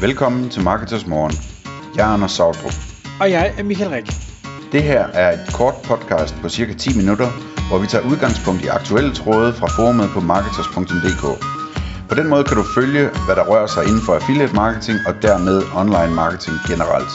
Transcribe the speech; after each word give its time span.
Velkommen 0.00 0.50
til 0.50 0.62
Marketers 0.62 1.06
Morgen. 1.06 1.32
Jeg 1.96 2.08
er 2.08 2.12
Anders 2.14 2.32
Sautrup. 2.32 2.72
Og 3.20 3.30
jeg 3.30 3.54
er 3.58 3.62
Michael 3.62 3.90
Rik. 3.90 4.06
Det 4.72 4.82
her 4.82 5.02
er 5.06 5.32
et 5.32 5.54
kort 5.54 5.74
podcast 5.84 6.34
på 6.42 6.48
cirka 6.48 6.72
10 6.74 6.96
minutter, 6.96 7.28
hvor 7.68 7.78
vi 7.78 7.86
tager 7.86 8.10
udgangspunkt 8.10 8.64
i 8.64 8.66
aktuelle 8.66 9.14
tråde 9.14 9.52
fra 9.52 9.66
forumet 9.66 10.08
på 10.14 10.20
marketers.dk. 10.20 11.24
På 12.08 12.14
den 12.14 12.28
måde 12.28 12.44
kan 12.44 12.56
du 12.56 12.64
følge, 12.74 13.04
hvad 13.26 13.36
der 13.36 13.44
rører 13.50 13.66
sig 13.66 13.82
inden 13.88 14.02
for 14.06 14.14
affiliate 14.14 14.54
marketing 14.54 14.98
og 15.08 15.14
dermed 15.22 15.56
online 15.80 16.14
marketing 16.22 16.56
generelt. 16.70 17.12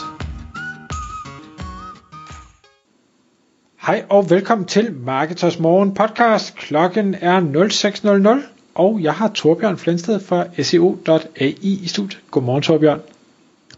Hej 3.86 4.04
og 4.10 4.30
velkommen 4.30 4.66
til 4.66 4.86
Marketers 4.94 5.58
Morgen 5.58 5.94
podcast. 5.94 6.54
Klokken 6.56 7.14
er 7.14 7.40
06.00, 7.40 8.53
og 8.74 9.00
jeg 9.02 9.12
har 9.12 9.28
Torbjørn 9.28 9.78
Flensted 9.78 10.20
fra 10.20 10.62
SEO.ai 10.62 11.56
i 11.62 11.86
studiet. 11.86 12.20
Godmorgen 12.30 12.62
Torbjørn. 12.62 13.00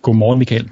Godmorgen 0.02 0.38
Michael. 0.38 0.68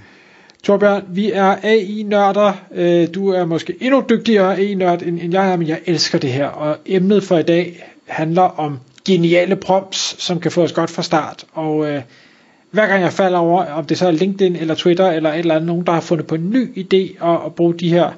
Torbjørn, 0.63 1.05
vi 1.09 1.33
er 1.33 1.57
AI-nørder. 1.63 2.53
Øh, 2.75 3.09
du 3.15 3.29
er 3.29 3.45
måske 3.45 3.75
endnu 3.81 4.05
dygtigere 4.09 4.57
AI-nørd 4.57 5.03
end 5.03 5.33
jeg 5.33 5.53
er, 5.53 5.57
men 5.57 5.69
jeg 5.69 5.81
elsker 5.87 6.19
det 6.19 6.33
her. 6.33 6.47
Og 6.47 6.77
emnet 6.87 7.23
for 7.23 7.39
i 7.39 7.43
dag 7.43 7.85
handler 8.07 8.43
om 8.43 8.79
geniale 9.05 9.57
prompts, 9.57 10.23
som 10.23 10.41
kan 10.41 10.51
få 10.51 10.63
os 10.63 10.73
godt 10.73 10.91
fra 10.91 11.03
start. 11.03 11.45
Og 11.53 11.91
øh, 11.91 12.03
hver 12.71 12.87
gang 12.87 13.03
jeg 13.03 13.13
falder 13.13 13.39
over, 13.39 13.65
om 13.65 13.85
det 13.85 13.99
så 13.99 14.07
er 14.07 14.11
LinkedIn 14.11 14.57
eller 14.57 14.75
Twitter 14.75 15.11
eller 15.11 15.33
et 15.33 15.39
eller 15.39 15.55
andet, 15.55 15.67
nogen 15.67 15.87
der 15.87 15.93
har 15.93 16.01
fundet 16.01 16.27
på 16.27 16.35
en 16.35 16.51
ny 16.51 16.79
idé 16.79 17.27
at, 17.27 17.39
at 17.47 17.55
bruge 17.55 17.75
de 17.75 17.89
her 17.89 18.11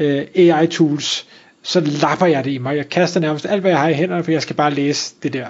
øh, 0.00 0.22
AI-tools, 0.34 1.26
så 1.64 1.80
lapper 1.80 2.26
jeg 2.26 2.44
det 2.44 2.50
i 2.50 2.58
mig. 2.58 2.76
Jeg 2.76 2.88
kaster 2.88 3.20
nærmest 3.20 3.46
alt, 3.46 3.60
hvad 3.60 3.70
jeg 3.70 3.80
har 3.80 3.88
i 3.88 3.94
hænderne, 3.94 4.24
for 4.24 4.32
jeg 4.32 4.42
skal 4.42 4.56
bare 4.56 4.74
læse 4.74 5.14
det 5.22 5.32
der. 5.32 5.46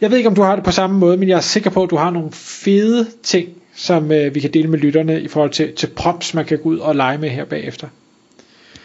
Jeg 0.00 0.10
ved 0.10 0.16
ikke, 0.16 0.28
om 0.28 0.34
du 0.34 0.42
har 0.42 0.54
det 0.54 0.64
på 0.64 0.70
samme 0.70 0.98
måde, 0.98 1.16
men 1.16 1.28
jeg 1.28 1.36
er 1.36 1.40
sikker 1.40 1.70
på, 1.70 1.82
at 1.82 1.90
du 1.90 1.96
har 1.96 2.10
nogle 2.10 2.32
fede 2.32 3.06
ting, 3.22 3.48
som 3.74 4.12
øh, 4.12 4.34
vi 4.34 4.40
kan 4.40 4.50
dele 4.50 4.68
med 4.68 4.78
lytterne 4.78 5.20
i 5.20 5.28
forhold 5.28 5.50
til, 5.50 5.72
til 5.72 5.86
prompts, 5.86 6.34
man 6.34 6.44
kan 6.44 6.58
gå 6.58 6.68
ud 6.68 6.78
og 6.78 6.96
lege 6.96 7.18
med 7.18 7.30
her 7.30 7.44
bagefter. 7.44 7.88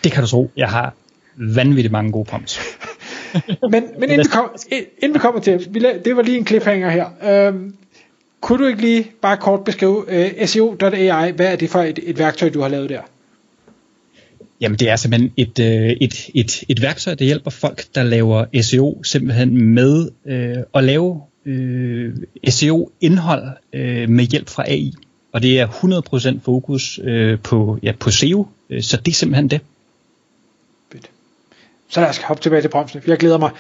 Det 0.04 0.12
kan 0.12 0.24
du 0.24 0.30
tro. 0.30 0.52
Jeg 0.58 0.70
har 0.70 0.94
vanvittigt 1.36 1.92
mange 1.92 2.12
gode 2.12 2.26
prompts. 2.26 2.60
men 3.72 3.84
men 4.00 4.10
inden, 4.10 4.20
vi 4.20 4.30
kom, 4.32 4.50
inden 4.98 5.14
vi 5.14 5.20
kommer 5.20 5.42
til, 5.42 5.74
det 6.06 6.16
var 6.16 6.22
lige 6.22 6.38
en 6.38 6.48
cliffhanger 6.48 6.90
her. 6.90 7.48
Øhm, 7.48 7.76
kunne 8.42 8.64
du 8.64 8.66
ikke 8.66 8.82
lige 8.82 9.12
bare 9.22 9.38
kort 9.38 9.64
beskrive 9.64 9.98
uh, 9.98 10.46
SEO.ai, 10.48 11.32
hvad 11.32 11.52
er 11.52 11.56
det 11.56 11.70
for 11.70 11.82
et, 11.82 12.00
et 12.04 12.20
værktøj, 12.20 12.50
du 12.50 12.62
har 12.62 12.68
lavet 12.68 12.90
der? 12.90 13.02
Jamen 14.62 14.80
det 14.80 14.90
er 14.90 14.96
simpelthen 14.96 15.34
et, 15.38 15.60
øh, 15.60 15.98
et, 16.02 16.30
et, 16.36 16.64
et 16.70 16.82
værktøj, 16.82 17.16
der 17.16 17.26
hjælper 17.26 17.52
folk, 17.52 17.86
der 17.96 18.04
laver 18.04 18.46
SEO 18.62 19.04
simpelthen 19.04 19.66
med 19.66 20.10
øh, 20.26 20.58
at 20.74 20.84
lave 20.84 21.22
øh, 21.46 22.16
SEO-indhold 22.50 23.44
øh, 23.74 24.10
med 24.10 24.26
hjælp 24.26 24.50
fra 24.50 24.64
AI. 24.68 24.94
Og 25.32 25.42
det 25.42 25.60
er 25.60 25.68
100% 25.68 26.40
fokus 26.46 27.00
øh, 27.04 27.40
på, 27.40 27.80
ja, 27.84 27.92
på 28.00 28.12
SEO, 28.12 28.48
øh, 28.70 28.84
så 28.84 28.98
det 28.98 29.12
er 29.12 29.16
simpelthen 29.16 29.50
det. 29.50 29.60
Fedt. 30.92 31.10
Så 31.90 32.00
lad 32.00 32.10
os 32.10 32.18
hoppe 32.18 32.44
tilbage 32.44 32.62
til 32.62 32.70
bremsen. 32.70 33.02
Jeg 33.08 33.18
glæder 33.18 33.38
mig. 33.38 33.52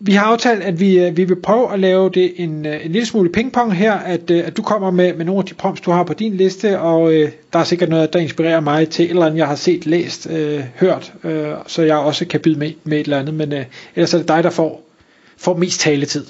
Vi 0.00 0.12
har 0.12 0.24
aftalt, 0.24 0.62
at 0.62 0.80
vi, 0.80 0.98
øh, 0.98 1.16
vi 1.16 1.24
vil 1.24 1.36
prøve 1.36 1.72
at 1.72 1.80
lave 1.80 2.10
det 2.10 2.32
en, 2.36 2.66
øh, 2.66 2.84
en 2.84 2.92
lille 2.92 3.06
smule 3.06 3.32
pingpong 3.32 3.74
her, 3.74 3.92
at, 3.92 4.30
øh, 4.30 4.46
at 4.46 4.56
du 4.56 4.62
kommer 4.62 4.90
med, 4.90 5.14
med 5.14 5.24
nogle 5.24 5.38
af 5.38 5.44
de 5.44 5.54
prompts, 5.54 5.80
du 5.80 5.90
har 5.90 6.04
på 6.04 6.12
din 6.14 6.34
liste, 6.34 6.80
og 6.80 7.14
øh, 7.14 7.30
der 7.52 7.58
er 7.58 7.64
sikkert 7.64 7.88
noget, 7.88 8.12
der 8.12 8.18
inspirerer 8.18 8.60
mig 8.60 8.88
til 8.88 9.04
et 9.04 9.10
eller 9.10 9.26
andet, 9.26 9.38
jeg 9.38 9.46
har 9.46 9.54
set, 9.54 9.86
læst, 9.86 10.30
øh, 10.30 10.64
hørt, 10.76 11.12
øh, 11.24 11.52
så 11.66 11.82
jeg 11.82 11.96
også 11.96 12.26
kan 12.26 12.40
byde 12.40 12.58
med, 12.58 12.72
med 12.84 12.98
et 12.98 13.04
eller 13.04 13.18
andet, 13.18 13.34
men 13.34 13.52
øh, 13.52 13.64
ellers 13.96 14.14
er 14.14 14.18
det 14.18 14.28
dig, 14.28 14.44
der 14.44 14.50
får, 14.50 14.88
får 15.36 15.56
mest 15.56 15.80
taletid. 15.80 16.26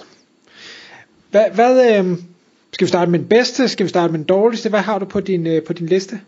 Hvad, 1.30 1.44
hvad 1.54 1.98
øh, 1.98 2.16
skal 2.72 2.84
vi 2.84 2.88
starte 2.88 3.10
med 3.10 3.18
den 3.18 3.28
bedste? 3.28 3.68
Skal 3.68 3.84
vi 3.84 3.88
starte 3.88 4.12
med 4.12 4.18
den 4.18 4.26
dårligste? 4.26 4.68
Hvad 4.68 4.80
har 4.80 4.98
du 4.98 5.04
på 5.04 5.20
din, 5.20 5.46
øh, 5.46 5.62
på 5.62 5.72
din 5.72 5.86
liste? 5.86 6.20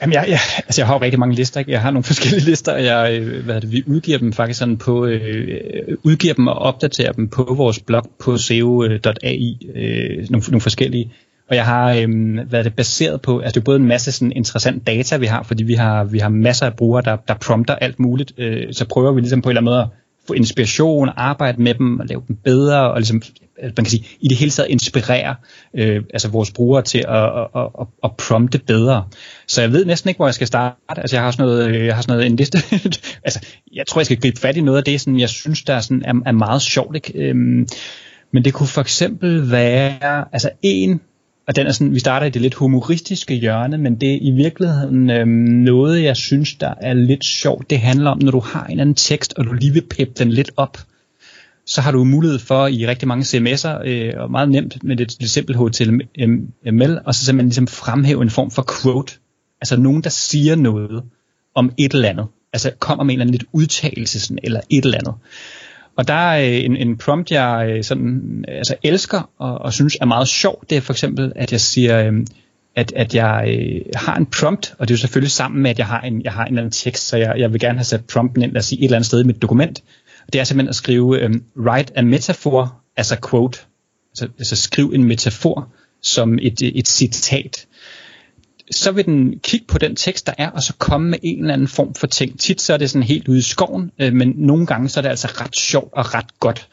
Jamen, 0.00 0.12
jeg, 0.12 0.24
jeg, 0.28 0.38
altså 0.56 0.80
jeg 0.80 0.86
har 0.86 0.94
jo 0.94 1.00
rigtig 1.00 1.20
mange 1.20 1.34
lister. 1.34 1.60
Ikke? 1.60 1.72
Jeg 1.72 1.82
har 1.82 1.90
nogle 1.90 2.04
forskellige 2.12 2.44
lister, 2.44 2.72
og 2.72 2.84
jeg, 2.84 3.18
øh, 3.20 3.44
hvad 3.44 3.60
det, 3.60 3.72
vi 3.72 3.84
udgiver 3.86 4.18
dem 4.18 4.32
faktisk 4.32 4.58
sådan 4.58 4.76
på, 4.76 5.06
øh, 5.06 5.20
øh, 5.24 5.96
udgiver 6.02 6.34
dem 6.34 6.46
og 6.46 6.54
opdaterer 6.54 7.12
dem 7.12 7.28
på 7.28 7.54
vores 7.56 7.80
blog 7.80 8.02
på 8.18 8.36
seo.ai, 8.36 9.70
øh, 9.74 10.26
nogle, 10.30 10.44
nogle 10.48 10.60
forskellige. 10.60 11.12
Og 11.50 11.56
jeg 11.56 11.64
har 11.64 11.92
øh, 11.92 12.08
været 12.52 12.64
det 12.64 12.74
baseret 12.74 13.22
på, 13.22 13.38
altså 13.38 13.54
det 13.54 13.60
er 13.60 13.64
både 13.64 13.76
en 13.76 13.88
masse 13.88 14.12
sådan 14.12 14.32
interessant 14.32 14.86
data, 14.86 15.16
vi 15.16 15.26
har, 15.26 15.42
fordi 15.42 15.64
vi 15.64 15.74
har, 15.74 16.04
vi 16.04 16.18
har 16.18 16.28
masser 16.28 16.66
af 16.66 16.74
brugere, 16.74 17.02
der, 17.02 17.16
der 17.28 17.34
prompter 17.34 17.74
alt 17.74 18.00
muligt. 18.00 18.32
Øh, 18.38 18.72
så 18.72 18.88
prøver 18.88 19.12
vi 19.12 19.20
ligesom 19.20 19.42
på 19.42 19.48
en 19.48 19.50
eller 19.50 19.60
anden 19.60 19.70
måde 19.70 19.80
at 19.80 20.03
få 20.26 20.32
inspiration, 20.32 21.08
arbejde 21.16 21.62
med 21.62 21.74
dem 21.74 22.00
og 22.00 22.06
lave 22.06 22.22
dem 22.28 22.36
bedre, 22.36 22.90
og 22.90 22.98
ligesom, 22.98 23.22
øh, 23.62 23.64
man 23.64 23.74
kan 23.74 23.86
sige, 23.86 24.06
i 24.20 24.28
det 24.28 24.36
hele 24.36 24.50
taget 24.50 24.70
inspirere 24.70 25.34
øh, 25.74 26.02
altså 26.12 26.28
vores 26.28 26.50
brugere 26.50 26.82
til 26.82 27.04
at, 27.08 27.24
at, 27.56 27.68
at, 27.80 27.86
at 28.04 28.16
prompte 28.16 28.58
bedre. 28.58 29.04
Så 29.46 29.60
jeg 29.60 29.72
ved 29.72 29.84
næsten 29.84 30.08
ikke, 30.08 30.18
hvor 30.18 30.26
jeg 30.26 30.34
skal 30.34 30.46
starte. 30.46 30.76
Altså 30.88 31.16
jeg 31.16 31.24
har 31.24 31.30
sådan 31.30 31.46
noget, 31.46 31.68
øh, 31.68 31.86
jeg 31.86 31.94
har 31.94 32.02
sådan 32.02 32.16
noget 32.16 32.26
en 32.26 32.36
liste. 32.36 32.58
altså 33.26 33.40
jeg 33.72 33.86
tror, 33.86 34.00
jeg 34.00 34.06
skal 34.06 34.20
gribe 34.20 34.40
fat 34.40 34.56
i 34.56 34.60
noget 34.60 34.78
af 34.78 34.84
det, 34.84 35.00
sådan, 35.00 35.20
jeg 35.20 35.28
synes, 35.28 35.62
der 35.62 35.74
er, 35.74 35.80
sådan, 35.80 36.02
er, 36.04 36.14
er 36.26 36.32
meget 36.32 36.62
sjovt. 36.62 36.96
Ikke? 36.96 37.12
Øhm, 37.18 37.68
men 38.32 38.44
det 38.44 38.54
kunne 38.54 38.66
for 38.66 38.80
eksempel 38.80 39.50
være, 39.50 40.24
altså 40.32 40.50
en 40.62 41.00
og 41.46 41.56
den 41.56 41.66
er 41.66 41.72
sådan, 41.72 41.94
vi 41.94 41.98
starter 41.98 42.26
i 42.26 42.30
det 42.30 42.42
lidt 42.42 42.54
humoristiske 42.54 43.34
hjørne, 43.34 43.78
men 43.78 43.94
det 43.94 44.12
er 44.12 44.18
i 44.20 44.30
virkeligheden 44.30 45.10
øh, 45.10 45.26
noget, 45.64 46.02
jeg 46.02 46.16
synes, 46.16 46.54
der 46.54 46.74
er 46.80 46.94
lidt 46.94 47.24
sjovt. 47.24 47.70
Det 47.70 47.78
handler 47.78 48.10
om, 48.10 48.22
når 48.22 48.30
du 48.30 48.40
har 48.40 48.64
en 48.64 48.70
eller 48.70 48.80
anden 48.80 48.94
tekst, 48.94 49.34
og 49.36 49.44
du 49.44 49.52
lige 49.52 49.72
vil 49.72 49.86
peppe 49.90 50.14
den 50.18 50.30
lidt 50.30 50.50
op, 50.56 50.78
så 51.66 51.80
har 51.80 51.92
du 51.92 52.04
mulighed 52.04 52.38
for 52.38 52.66
i 52.66 52.86
rigtig 52.86 53.08
mange 53.08 53.22
CMS'er, 53.24 53.88
øh, 53.88 54.12
og 54.16 54.30
meget 54.30 54.48
nemt 54.48 54.84
med 54.84 54.96
det, 54.96 55.16
det 55.20 55.30
simpelt 55.30 55.58
HTML, 55.58 56.98
og 57.04 57.14
så 57.14 57.24
simpelthen 57.24 57.48
ligesom 57.48 57.66
fremhæve 57.66 58.22
en 58.22 58.30
form 58.30 58.50
for 58.50 58.66
quote. 58.82 59.14
Altså 59.60 59.76
nogen, 59.76 60.02
der 60.02 60.10
siger 60.10 60.56
noget 60.56 61.02
om 61.54 61.72
et 61.78 61.94
eller 61.94 62.08
andet. 62.08 62.26
Altså 62.52 62.70
kommer 62.78 63.04
med 63.04 63.14
en 63.14 63.20
eller 63.20 63.24
anden 63.24 63.32
lidt 63.32 63.44
udtalelse 63.52 64.20
sådan, 64.20 64.38
eller 64.42 64.60
et 64.70 64.84
eller 64.84 64.98
andet. 64.98 65.14
Og 65.96 66.08
der 66.08 66.14
er 66.14 66.40
øh, 66.40 66.64
en, 66.64 66.76
en 66.76 66.96
prompt, 66.96 67.30
jeg 67.30 67.66
øh, 67.68 67.84
sådan, 67.84 68.44
altså 68.48 68.74
elsker 68.82 69.30
og, 69.38 69.58
og 69.58 69.72
synes 69.72 69.96
er 70.00 70.04
meget 70.04 70.28
sjov. 70.28 70.64
Det 70.70 70.76
er 70.76 70.80
for 70.80 70.92
eksempel, 70.92 71.32
at 71.36 71.52
jeg 71.52 71.60
siger, 71.60 72.06
øhm, 72.06 72.26
at, 72.76 72.92
at 72.96 73.14
jeg 73.14 73.58
øh, 73.58 73.80
har 73.94 74.16
en 74.16 74.26
prompt, 74.26 74.74
og 74.78 74.88
det 74.88 74.94
er 74.94 74.96
jo 74.96 75.00
selvfølgelig 75.00 75.30
sammen 75.30 75.62
med, 75.62 75.70
at 75.70 75.78
jeg 75.78 75.86
har 75.86 76.00
en, 76.00 76.22
jeg 76.22 76.32
har 76.32 76.44
en 76.44 76.48
eller 76.48 76.62
anden 76.62 76.72
tekst, 76.72 77.08
så 77.08 77.16
jeg, 77.16 77.34
jeg 77.38 77.52
vil 77.52 77.60
gerne 77.60 77.78
have 77.78 77.84
sat 77.84 78.04
prompten 78.04 78.42
ind, 78.42 78.52
lad 78.52 78.58
os 78.58 78.66
sige, 78.66 78.78
et 78.78 78.84
eller 78.84 78.96
andet 78.96 79.06
sted 79.06 79.20
i 79.20 79.26
mit 79.26 79.42
dokument. 79.42 79.82
Og 80.26 80.32
det 80.32 80.40
er 80.40 80.44
simpelthen 80.44 80.68
at 80.68 80.74
skrive, 80.74 81.20
øhm, 81.20 81.44
write 81.56 81.98
a 81.98 82.02
metaphor 82.02 82.80
as 82.96 83.12
a 83.12 83.16
quote. 83.30 83.58
Altså, 84.10 84.28
altså 84.38 84.56
skriv 84.56 84.92
en 84.94 85.04
metafor 85.04 85.68
som 86.02 86.38
et, 86.42 86.62
et 86.62 86.88
citat 86.88 87.66
så 88.70 88.92
vil 88.92 89.04
den 89.04 89.38
kigge 89.38 89.66
på 89.66 89.78
den 89.78 89.96
tekst, 89.96 90.26
der 90.26 90.32
er, 90.38 90.50
og 90.50 90.62
så 90.62 90.72
komme 90.78 91.10
med 91.10 91.18
en 91.22 91.40
eller 91.40 91.54
anden 91.54 91.68
form 91.68 91.94
for 91.94 92.06
ting. 92.06 92.40
Tit 92.40 92.60
så 92.60 92.72
er 92.72 92.76
det 92.76 92.90
sådan 92.90 93.02
helt 93.02 93.28
ude 93.28 93.38
i 93.38 93.42
skoven, 93.42 93.90
øh, 93.98 94.12
men 94.12 94.32
nogle 94.36 94.66
gange 94.66 94.88
så 94.88 95.00
er 95.00 95.02
det 95.02 95.08
altså 95.08 95.28
ret 95.40 95.56
sjovt 95.56 95.92
og 95.92 96.14
ret 96.14 96.40
godt. 96.40 96.68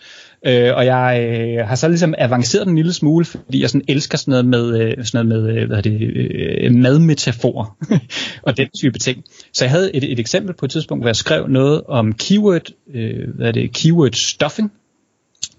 Øh, 0.45 0.75
og 0.75 0.85
jeg 0.85 1.27
øh, 1.29 1.67
har 1.67 1.75
så 1.75 1.87
ligesom 1.87 2.13
avanceret 2.17 2.67
en 2.67 2.75
lille 2.75 2.93
smule, 2.93 3.25
fordi 3.25 3.61
jeg 3.61 3.69
sådan 3.69 3.85
elsker 3.87 4.17
sådan 4.17 4.31
noget 4.31 4.45
med, 4.45 4.81
øh, 4.81 5.05
sådan 5.05 5.25
noget 5.25 5.45
med 5.45 5.57
øh, 5.57 5.67
hvad 5.67 5.77
er 5.77 5.81
det, 5.81 6.01
øh, 6.01 6.73
madmetaforer 6.73 7.77
og 8.47 8.57
den 8.57 8.67
type 8.79 8.99
ting. 8.99 9.23
Så 9.53 9.65
jeg 9.65 9.71
havde 9.71 9.95
et, 9.95 10.11
et 10.11 10.19
eksempel 10.19 10.55
på 10.55 10.65
et 10.65 10.71
tidspunkt, 10.71 11.03
hvor 11.03 11.09
jeg 11.09 11.15
skrev 11.15 11.47
noget 11.47 11.81
om 11.87 12.13
keyword, 12.13 12.69
øh, 12.93 13.35
hvad 13.35 13.47
er 13.47 13.51
det, 13.51 13.73
keyword 13.73 14.13
stuffing, 14.13 14.71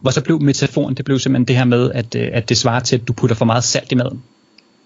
hvor 0.00 0.10
så 0.10 0.20
blev 0.20 0.42
metaforen, 0.42 0.94
det 0.94 1.04
blev 1.04 1.18
simpelthen 1.18 1.48
det 1.48 1.56
her 1.56 1.64
med, 1.64 1.90
at, 1.94 2.14
øh, 2.14 2.28
at 2.32 2.48
det 2.48 2.56
svarer 2.56 2.80
til, 2.80 2.96
at 2.96 3.08
du 3.08 3.12
putter 3.12 3.36
for 3.36 3.44
meget 3.44 3.64
salt 3.64 3.92
i 3.92 3.94
maden. 3.94 4.22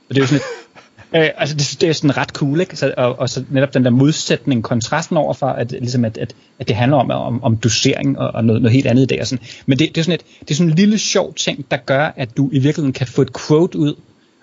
Og 0.08 0.14
det 0.14 0.16
er 0.16 0.20
jo 0.20 0.26
sådan 0.26 0.40
et, 0.40 0.75
Øh, 1.16 1.30
altså 1.36 1.56
det, 1.56 1.76
det 1.80 1.88
er 1.88 1.92
sådan 1.92 2.16
ret 2.16 2.28
cool, 2.28 2.60
ikke? 2.60 2.76
Så, 2.76 2.94
og, 2.96 3.18
og 3.18 3.28
så 3.28 3.44
netop 3.50 3.74
den 3.74 3.84
der 3.84 3.90
modsætning, 3.90 4.62
kontrasten 4.64 5.16
overfor, 5.16 5.46
at, 5.46 5.70
ligesom 5.70 6.04
at, 6.04 6.18
at, 6.18 6.34
at 6.58 6.68
det 6.68 6.76
handler 6.76 6.96
om, 6.96 7.10
om, 7.10 7.44
om 7.44 7.56
dosering 7.56 8.18
og, 8.18 8.30
og 8.34 8.44
noget, 8.44 8.62
noget 8.62 8.72
helt 8.72 8.86
andet 8.86 9.02
i 9.02 9.06
dag. 9.06 9.20
Og 9.20 9.26
sådan. 9.26 9.46
Men 9.66 9.78
det, 9.78 9.88
det, 9.88 9.98
er 9.98 10.04
sådan 10.04 10.14
et, 10.14 10.26
det 10.40 10.50
er 10.50 10.54
sådan 10.54 10.70
en 10.70 10.76
lille 10.76 10.98
sjov 10.98 11.34
ting, 11.34 11.70
der 11.70 11.76
gør, 11.76 12.12
at 12.16 12.36
du 12.36 12.48
i 12.52 12.58
virkeligheden 12.58 12.92
kan 12.92 13.06
få 13.06 13.22
et 13.22 13.32
quote 13.46 13.78
ud, 13.78 13.94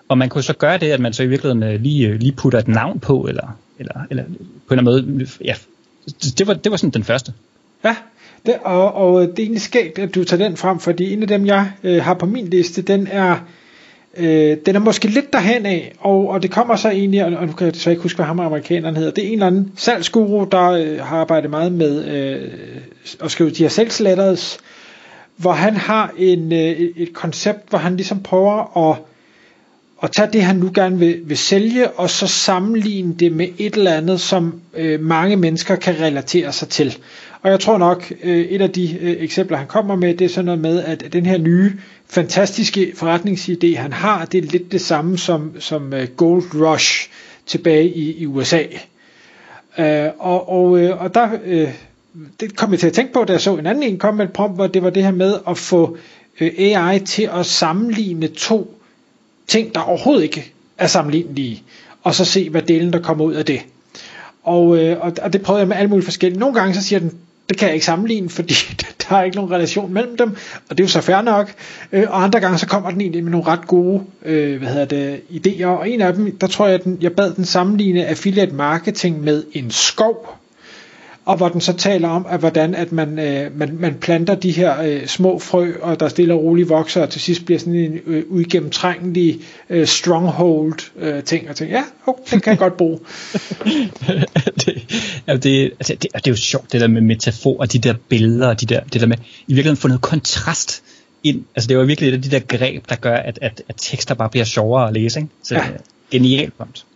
og 0.08 0.18
man 0.18 0.28
kunne 0.28 0.44
så 0.44 0.52
gøre 0.52 0.78
det, 0.78 0.90
at 0.90 1.00
man 1.00 1.12
så 1.12 1.22
i 1.22 1.26
virkeligheden 1.26 1.62
øh, 1.62 1.80
lige, 1.80 2.08
øh, 2.08 2.20
lige 2.20 2.32
putter 2.32 2.58
et 2.58 2.68
navn 2.68 3.00
på, 3.00 3.26
eller, 3.28 3.58
eller, 3.78 3.94
eller 4.10 4.24
på 4.68 4.74
en 4.74 4.78
eller 4.78 4.92
anden 4.92 5.16
måde, 5.16 5.28
ja, 5.44 5.54
det 6.38 6.46
var, 6.46 6.54
det 6.54 6.70
var 6.72 6.76
sådan 6.76 6.90
den 6.90 7.04
første. 7.04 7.32
Ja, 7.84 7.96
det, 8.46 8.54
og, 8.64 8.94
og 8.94 9.20
det 9.20 9.38
er 9.38 9.42
egentlig 9.42 9.62
skægt, 9.62 9.98
at 9.98 10.14
du 10.14 10.24
tager 10.24 10.48
den 10.48 10.56
frem, 10.56 10.78
fordi 10.78 11.12
en 11.12 11.22
af 11.22 11.28
dem, 11.28 11.46
jeg 11.46 11.70
øh, 11.82 12.02
har 12.02 12.14
på 12.14 12.26
min 12.26 12.48
liste, 12.48 12.82
den 12.82 13.06
er 13.10 13.38
Øh, 14.16 14.56
den 14.66 14.76
er 14.76 14.80
måske 14.80 15.08
lidt 15.08 15.32
derhen 15.32 15.66
af, 15.66 15.92
og, 16.00 16.28
og 16.28 16.42
det 16.42 16.50
kommer 16.50 16.76
så 16.76 16.90
egentlig, 16.90 17.24
og 17.24 17.46
nu 17.46 17.52
kan 17.52 17.66
jeg 17.66 17.74
så 17.76 17.90
ikke 17.90 18.02
huske, 18.02 18.16
hvad 18.16 18.26
ham 18.26 18.40
amerikaneren 18.40 18.96
hedder, 18.96 19.10
det 19.10 19.24
er 19.24 19.28
en 19.28 19.32
eller 19.32 19.46
anden 19.46 19.72
salgsguru, 19.76 20.46
der 20.52 20.70
øh, 20.70 21.00
har 21.00 21.16
arbejdet 21.16 21.50
meget 21.50 21.72
med 21.72 22.04
øh, 22.04 22.50
at 23.20 23.30
skrive 23.30 23.50
de 23.50 23.62
her 23.62 23.68
salgsletters, 23.68 24.58
hvor 25.36 25.52
han 25.52 25.76
har 25.76 26.12
en, 26.18 26.52
øh, 26.52 26.58
et 26.96 27.12
koncept, 27.12 27.70
hvor 27.70 27.78
han 27.78 27.96
ligesom 27.96 28.22
prøver 28.22 28.90
at, 28.90 28.98
at 30.02 30.12
tage 30.12 30.28
det, 30.32 30.42
han 30.42 30.56
nu 30.56 30.70
gerne 30.74 30.98
vil, 30.98 31.20
vil 31.24 31.38
sælge, 31.38 31.90
og 31.90 32.10
så 32.10 32.26
sammenligne 32.26 33.14
det 33.14 33.32
med 33.32 33.48
et 33.58 33.74
eller 33.74 33.92
andet, 33.92 34.20
som 34.20 34.60
øh, 34.76 35.00
mange 35.00 35.36
mennesker 35.36 35.76
kan 35.76 36.00
relatere 36.00 36.52
sig 36.52 36.68
til. 36.68 36.96
Og 37.42 37.50
jeg 37.50 37.60
tror 37.60 37.78
nok, 37.78 38.12
øh, 38.22 38.38
et 38.38 38.60
af 38.60 38.70
de 38.70 38.98
øh, 39.00 39.16
eksempler, 39.18 39.56
han 39.56 39.66
kommer 39.66 39.96
med, 39.96 40.14
det 40.14 40.24
er 40.24 40.28
sådan 40.28 40.44
noget 40.44 40.60
med, 40.60 40.82
at 40.84 41.12
den 41.12 41.26
her 41.26 41.38
nye, 41.38 41.72
fantastiske 42.08 42.92
forretningsidé, 42.96 43.76
han 43.76 43.92
har, 43.92 44.24
det 44.24 44.44
er 44.44 44.48
lidt 44.50 44.72
det 44.72 44.80
samme 44.80 45.18
som, 45.18 45.60
som 45.60 45.92
øh, 45.94 46.08
Gold 46.08 46.42
Rush 46.54 47.08
tilbage 47.46 47.88
i, 47.88 48.16
i 48.16 48.26
USA. 48.26 48.62
Øh, 49.78 50.08
og, 50.18 50.48
og, 50.48 50.78
øh, 50.80 51.02
og 51.02 51.14
der 51.14 51.28
øh, 51.44 51.68
det 52.40 52.56
kom 52.56 52.70
jeg 52.70 52.80
til 52.80 52.86
at 52.86 52.92
tænke 52.92 53.12
på, 53.12 53.24
da 53.24 53.32
jeg 53.32 53.40
så 53.40 53.56
en 53.56 53.66
anden 53.66 53.82
en 53.82 53.98
komme 53.98 54.18
med 54.18 54.24
et 54.24 54.32
prompt, 54.32 54.56
hvor 54.56 54.66
det 54.66 54.82
var 54.82 54.90
det 54.90 55.04
her 55.04 55.10
med 55.12 55.38
at 55.48 55.58
få 55.58 55.96
øh, 56.40 56.52
AI 56.58 56.98
til 57.00 57.30
at 57.32 57.46
sammenligne 57.46 58.26
to 58.28 58.80
ting, 59.46 59.74
der 59.74 59.80
overhovedet 59.80 60.22
ikke 60.22 60.52
er 60.78 60.86
sammenlignelige, 60.86 61.62
og 62.02 62.14
så 62.14 62.24
se, 62.24 62.50
hvad 62.50 62.62
delen 62.62 62.92
der 62.92 62.98
kommer 63.02 63.24
ud 63.24 63.34
af 63.34 63.44
det. 63.44 63.60
Og, 64.42 64.78
øh, 64.78 65.00
og 65.00 65.32
det 65.32 65.42
prøvede 65.42 65.60
jeg 65.60 65.68
med 65.68 65.76
alle 65.76 65.90
mulige 65.90 66.04
forskellige. 66.04 66.40
Nogle 66.40 66.54
gange 66.54 66.74
så 66.74 66.82
siger 66.82 66.98
den, 67.00 67.12
det 67.48 67.58
kan 67.58 67.66
jeg 67.66 67.74
ikke 67.74 67.86
sammenligne, 67.86 68.28
fordi 68.28 68.54
der 69.08 69.16
er 69.16 69.22
ikke 69.22 69.36
nogen 69.36 69.50
relation 69.50 69.92
mellem 69.92 70.16
dem, 70.16 70.36
og 70.68 70.78
det 70.78 70.80
er 70.80 70.84
jo 70.84 70.88
så 70.88 71.00
fair 71.00 71.22
nok. 71.22 71.52
Øh, 71.92 72.04
og 72.08 72.22
andre 72.22 72.40
gange 72.40 72.58
så 72.58 72.66
kommer 72.66 72.90
den 72.90 73.00
egentlig 73.00 73.24
med 73.24 73.30
nogle 73.30 73.46
ret 73.46 73.66
gode 73.66 74.02
øh, 74.24 74.58
hvad 74.58 74.68
hedder 74.68 74.84
det, 74.84 75.20
idéer, 75.30 75.66
og 75.66 75.90
en 75.90 76.00
af 76.00 76.14
dem, 76.14 76.38
der 76.38 76.46
tror 76.46 76.66
jeg, 76.66 76.74
at 76.74 76.84
den, 76.84 76.98
jeg 77.00 77.12
bad 77.12 77.34
den 77.34 77.44
sammenligne 77.44 78.06
affiliate 78.06 78.54
marketing 78.54 79.20
med 79.20 79.44
en 79.52 79.70
skov 79.70 80.38
og 81.24 81.36
hvor 81.36 81.48
den 81.48 81.60
så 81.60 81.72
taler 81.72 82.08
om, 82.08 82.26
at 82.28 82.40
hvordan 82.40 82.74
at 82.74 82.92
man, 82.92 83.18
øh, 83.18 83.58
man, 83.58 83.76
man 83.80 83.94
planter 83.94 84.34
de 84.34 84.50
her 84.50 84.82
øh, 84.82 85.06
små 85.06 85.38
frø, 85.38 85.72
og 85.80 86.00
der 86.00 86.08
stille 86.08 86.34
og 86.34 86.42
roligt 86.42 86.68
vokser, 86.68 87.02
og 87.02 87.10
til 87.10 87.20
sidst 87.20 87.44
bliver 87.44 87.58
sådan 87.58 87.74
en 87.74 88.00
øh, 88.06 88.22
uigennemtrængelig 88.28 89.40
øh, 89.70 89.86
stronghold 89.86 90.92
øh, 90.98 91.22
ting, 91.22 91.48
og 91.48 91.56
tænker, 91.56 91.76
ja, 91.76 91.84
okay, 92.06 92.22
den 92.30 92.40
kan 92.40 92.50
jeg 92.50 92.58
godt 92.58 92.76
bruge. 92.76 92.98
det, 94.64 94.82
ja, 95.26 95.36
det, 95.36 95.64
altså, 95.64 95.94
det, 95.94 96.12
det, 96.14 96.26
er 96.26 96.30
jo 96.30 96.36
sjovt, 96.36 96.72
det 96.72 96.80
der 96.80 96.88
med 96.88 97.00
metafor, 97.00 97.60
og 97.60 97.72
de 97.72 97.78
der 97.78 97.94
billeder, 98.08 98.48
og 98.48 98.60
de 98.60 98.66
der, 98.66 98.80
det 98.84 99.00
der 99.00 99.06
med, 99.06 99.16
i 99.16 99.54
virkeligheden 99.54 99.76
få 99.76 99.88
noget 99.88 100.02
kontrast 100.02 100.82
ind. 101.24 101.44
Altså 101.56 101.68
det 101.68 101.78
var 101.78 101.84
virkelig 101.84 102.08
et 102.08 102.14
af 102.14 102.22
de 102.22 102.30
der 102.30 102.40
greb, 102.40 102.88
der 102.88 102.96
gør, 102.96 103.16
at, 103.16 103.38
at, 103.42 103.62
at 103.68 103.74
tekster 103.78 104.14
bare 104.14 104.30
bliver 104.30 104.44
sjovere 104.44 104.88
at 104.88 104.94
læse. 104.94 105.20
Ikke? 105.20 105.32
Så 105.42 105.54
ja. 105.54 105.68
genialt 106.10 106.58
punkt. 106.58 106.86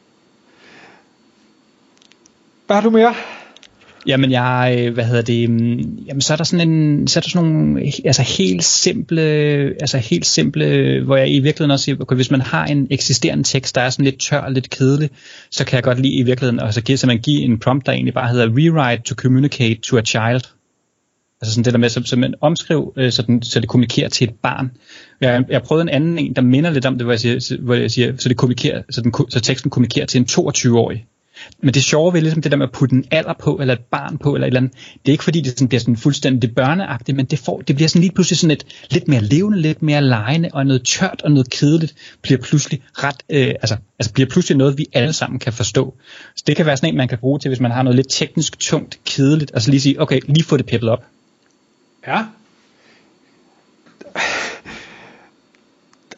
Hvad 2.66 2.76
har 2.76 2.82
du 2.82 2.90
mere? 2.90 3.14
Jamen 4.08 4.30
jeg, 4.30 4.76
øh, 4.78 4.94
hvad 4.94 5.04
hedder 5.04 5.22
det, 5.22 5.50
mm, 5.50 5.98
jamen 6.06 6.20
så 6.20 6.32
er 6.32 6.36
der 6.36 6.44
sådan 6.44 6.68
en, 6.68 7.08
så 7.08 7.18
er 7.18 7.20
der 7.20 7.28
sådan 7.28 7.48
nogle, 7.48 7.80
altså 8.04 8.22
helt 8.22 8.64
simple, 8.64 9.22
altså 9.80 9.98
helt 9.98 10.26
simple, 10.26 11.00
hvor 11.04 11.16
jeg 11.16 11.30
i 11.30 11.40
virkeligheden 11.40 11.70
også 11.70 11.84
siger, 11.84 11.96
okay, 12.00 12.16
hvis 12.16 12.30
man 12.30 12.40
har 12.40 12.66
en 12.66 12.86
eksisterende 12.90 13.44
tekst, 13.44 13.74
der 13.74 13.80
er 13.80 13.90
sådan 13.90 14.04
lidt 14.04 14.20
tør 14.20 14.38
og 14.38 14.52
lidt 14.52 14.70
kedelig, 14.70 15.10
så 15.50 15.64
kan 15.64 15.76
jeg 15.76 15.82
godt 15.82 16.00
lide 16.00 16.14
i 16.14 16.22
virkeligheden, 16.22 16.60
altså 16.60 16.80
give, 16.80 16.98
giver 16.98 17.06
man 17.06 17.18
give 17.18 17.42
en 17.42 17.58
prompt, 17.58 17.86
der 17.86 17.92
egentlig 17.92 18.14
bare 18.14 18.28
hedder 18.28 18.46
rewrite 18.46 19.02
to 19.02 19.14
communicate 19.14 19.80
to 19.80 19.96
a 19.96 20.02
child. 20.02 20.42
Altså 21.40 21.54
sådan 21.54 21.64
det 21.64 21.72
der 21.72 21.78
med, 21.78 21.88
så, 21.88 22.02
så 22.04 22.16
man 22.16 22.34
omskriv, 22.40 22.92
øh, 22.96 23.12
så, 23.12 23.22
den, 23.22 23.42
så 23.42 23.60
det 23.60 23.68
kommunikerer 23.68 24.08
til 24.08 24.28
et 24.28 24.34
barn. 24.42 24.70
Jeg, 25.20 25.44
jeg 25.48 25.62
prøvede 25.62 25.82
en 25.82 25.88
anden 25.88 26.18
en, 26.18 26.36
der 26.36 26.42
minder 26.42 26.70
lidt 26.70 26.86
om 26.86 26.94
det, 26.98 27.04
hvor 27.04 27.12
jeg 27.12 27.20
siger, 27.20 27.62
hvor 27.62 27.74
jeg 27.74 27.90
siger 27.90 28.12
så, 28.18 28.28
det 28.28 28.36
kommunikerer, 28.36 28.82
så, 28.90 29.00
den, 29.00 29.12
så 29.28 29.40
teksten 29.40 29.70
kommunikerer 29.70 30.06
til 30.06 30.18
en 30.20 30.26
22-årig. 30.30 31.06
Men 31.62 31.74
det 31.74 31.84
sjove 31.84 32.14
ved 32.14 32.20
ligesom 32.20 32.42
det 32.42 32.52
der 32.52 32.58
med 32.58 32.66
at 32.66 32.72
putte 32.72 32.94
en 32.96 33.04
alder 33.10 33.32
på, 33.40 33.58
eller 33.60 33.74
et 33.74 33.84
barn 33.90 34.18
på, 34.18 34.34
eller 34.34 34.46
et 34.46 34.48
eller 34.48 34.60
andet, 34.60 34.72
det 34.74 35.08
er 35.08 35.12
ikke 35.12 35.24
fordi, 35.24 35.40
det 35.40 35.52
sådan 35.52 35.68
bliver 35.68 35.80
sådan 35.80 35.96
fuldstændig 35.96 36.54
børneagtigt, 36.54 37.16
men 37.16 37.26
det, 37.26 37.38
får, 37.38 37.60
det 37.60 37.76
bliver 37.76 37.88
sådan 37.88 38.00
lige 38.00 38.12
pludselig 38.12 38.38
sådan 38.38 38.50
et 38.50 38.66
lidt 38.90 39.08
mere 39.08 39.20
levende, 39.20 39.60
lidt 39.60 39.82
mere 39.82 40.02
lejende, 40.02 40.48
og 40.52 40.66
noget 40.66 40.82
tørt 40.84 41.22
og 41.24 41.30
noget 41.30 41.50
kedeligt 41.50 41.94
bliver 42.22 42.40
pludselig 42.40 42.82
ret, 42.92 43.16
øh, 43.30 43.48
altså, 43.48 43.76
altså 43.98 44.12
bliver 44.12 44.28
pludselig 44.28 44.58
noget, 44.58 44.78
vi 44.78 44.86
alle 44.92 45.12
sammen 45.12 45.38
kan 45.38 45.52
forstå. 45.52 45.94
Så 46.36 46.44
det 46.46 46.56
kan 46.56 46.66
være 46.66 46.76
sådan 46.76 46.88
en, 46.88 46.96
man 46.96 47.08
kan 47.08 47.18
bruge 47.18 47.38
til, 47.38 47.48
hvis 47.48 47.60
man 47.60 47.70
har 47.70 47.82
noget 47.82 47.96
lidt 47.96 48.10
teknisk 48.10 48.58
tungt, 48.58 48.98
kedeligt, 49.04 49.50
og 49.50 49.62
så 49.62 49.70
lige 49.70 49.80
sige, 49.80 50.00
okay, 50.00 50.20
lige 50.28 50.44
få 50.44 50.56
det 50.56 50.66
peppet 50.66 50.90
op. 50.90 51.04
Ja. 52.06 52.24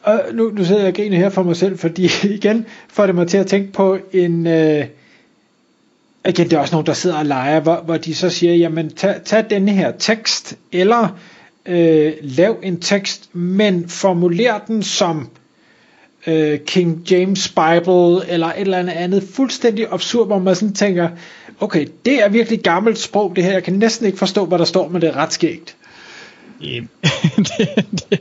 Og 0.03 0.23
nu, 0.33 0.49
nu 0.49 0.65
sidder 0.65 0.81
jeg 0.81 0.89
og 0.89 0.95
griner 0.95 1.17
her 1.17 1.29
for 1.29 1.43
mig 1.43 1.55
selv, 1.55 1.77
fordi 1.77 2.09
igen 2.37 2.65
får 2.89 3.05
det 3.05 3.15
mig 3.15 3.27
til 3.27 3.37
at 3.37 3.47
tænke 3.47 3.71
på 3.71 3.97
en, 4.13 4.47
øh, 4.47 4.85
igen, 6.27 6.49
det 6.49 6.53
er 6.53 6.59
også 6.59 6.75
nogen, 6.75 6.87
der 6.87 6.93
sidder 6.93 7.17
og 7.17 7.25
leger, 7.25 7.59
hvor, 7.59 7.81
hvor 7.85 7.97
de 7.97 8.15
så 8.15 8.29
siger, 8.29 8.53
jamen 8.53 8.89
tag, 8.89 9.15
tag 9.25 9.45
denne 9.49 9.71
her 9.71 9.91
tekst, 9.99 10.57
eller 10.71 11.17
øh, 11.65 12.13
lav 12.21 12.59
en 12.63 12.79
tekst, 12.79 13.35
men 13.35 13.89
formuler 13.89 14.59
den 14.67 14.83
som 14.83 15.29
øh, 16.27 16.59
King 16.59 17.11
James 17.11 17.47
Bible, 17.47 18.29
eller 18.29 18.47
et 18.47 18.61
eller 18.61 18.77
andet 18.77 18.93
andet, 18.93 19.23
fuldstændig 19.33 19.87
absurd, 19.91 20.27
hvor 20.27 20.39
man 20.39 20.55
sådan 20.55 20.73
tænker, 20.73 21.09
okay, 21.59 21.87
det 22.05 22.23
er 22.23 22.29
virkelig 22.29 22.59
gammelt 22.59 22.97
sprog, 22.97 23.33
det 23.35 23.43
her, 23.43 23.51
jeg 23.51 23.63
kan 23.63 23.73
næsten 23.73 24.05
ikke 24.05 24.17
forstå, 24.17 24.45
hvad 24.45 24.59
der 24.59 24.65
står, 24.65 24.87
men 24.87 25.01
det 25.01 25.09
er 25.09 25.15
ret 25.15 25.33
skægt. 25.33 25.75
det, 27.57 27.85
det, 28.11 28.19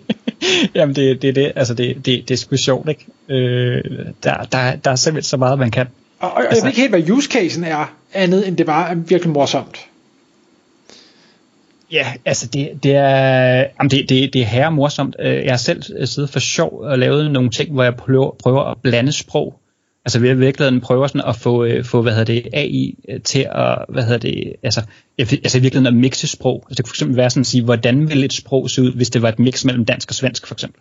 jamen 0.74 0.96
det, 0.96 1.22
det, 1.22 1.34
det, 1.34 1.52
altså 1.56 1.74
det, 1.74 1.96
det, 2.06 2.28
det 2.28 2.30
er 2.30 2.36
sgu 2.36 2.56
sjovt, 2.56 2.88
ikke? 2.88 3.06
Øh, 3.28 3.82
der, 4.22 4.42
der, 4.42 4.76
der 4.76 4.90
er 4.90 4.96
simpelthen 4.96 5.28
så 5.28 5.36
meget, 5.36 5.58
man 5.58 5.70
kan. 5.70 5.86
Og, 6.20 6.32
og 6.32 6.44
altså, 6.44 6.56
jeg 6.56 6.62
ved 6.62 6.68
ikke 6.68 6.80
helt, 6.80 6.90
hvad 6.90 7.10
use 7.10 7.30
casen 7.30 7.64
er, 7.64 7.94
andet 8.12 8.48
end 8.48 8.56
det 8.56 8.66
bare 8.66 8.90
er 8.90 8.94
virkelig 8.94 9.32
morsomt. 9.32 9.86
Ja, 11.92 12.12
altså 12.24 12.46
det, 12.46 12.70
det 12.82 12.94
er 12.94 13.56
jamen 13.56 13.90
det, 13.90 14.08
det, 14.08 14.32
det 14.32 14.40
er 14.42 14.46
herre 14.46 14.72
morsomt. 14.72 15.16
Øh, 15.18 15.44
jeg 15.44 15.52
har 15.52 15.56
selv 15.56 16.06
siddet 16.06 16.30
for 16.30 16.38
sjov 16.38 16.80
og 16.80 16.98
lavet 16.98 17.30
nogle 17.30 17.50
ting, 17.50 17.72
hvor 17.72 17.82
jeg 17.82 17.96
prøver, 17.96 18.30
prøver 18.42 18.62
at 18.62 18.76
blande 18.82 19.12
sprog. 19.12 19.60
Altså 20.04 20.18
vi 20.18 20.28
har 20.28 20.34
virkelig 20.34 20.82
prøver 20.82 21.06
sådan 21.06 21.28
at 21.28 21.36
få, 21.36 21.64
øh, 21.64 21.84
få 21.84 22.02
hvad 22.02 22.12
hedder 22.12 22.24
det, 22.24 22.48
AI 22.52 22.94
øh, 23.08 23.20
til 23.20 23.46
at, 23.52 23.84
hvad 23.88 24.02
hedder 24.02 24.18
det, 24.18 24.52
altså, 24.62 24.82
altså 25.18 25.58
i 25.58 25.60
virkeligheden 25.60 25.96
at 25.96 26.00
mixe 26.00 26.28
sprog. 26.28 26.64
Altså 26.68 26.74
det 26.76 26.84
kunne 26.84 26.88
for 26.88 26.94
eksempel 26.94 27.16
være 27.16 27.30
sådan 27.30 27.40
at 27.40 27.46
sige, 27.46 27.64
hvordan 27.64 28.08
vil 28.08 28.24
et 28.24 28.32
sprog 28.32 28.70
se 28.70 28.82
ud, 28.82 28.92
hvis 28.92 29.10
det 29.10 29.22
var 29.22 29.28
et 29.28 29.38
mix 29.38 29.64
mellem 29.64 29.84
dansk 29.84 30.10
og 30.10 30.14
svensk 30.14 30.46
for 30.46 30.54
eksempel. 30.54 30.80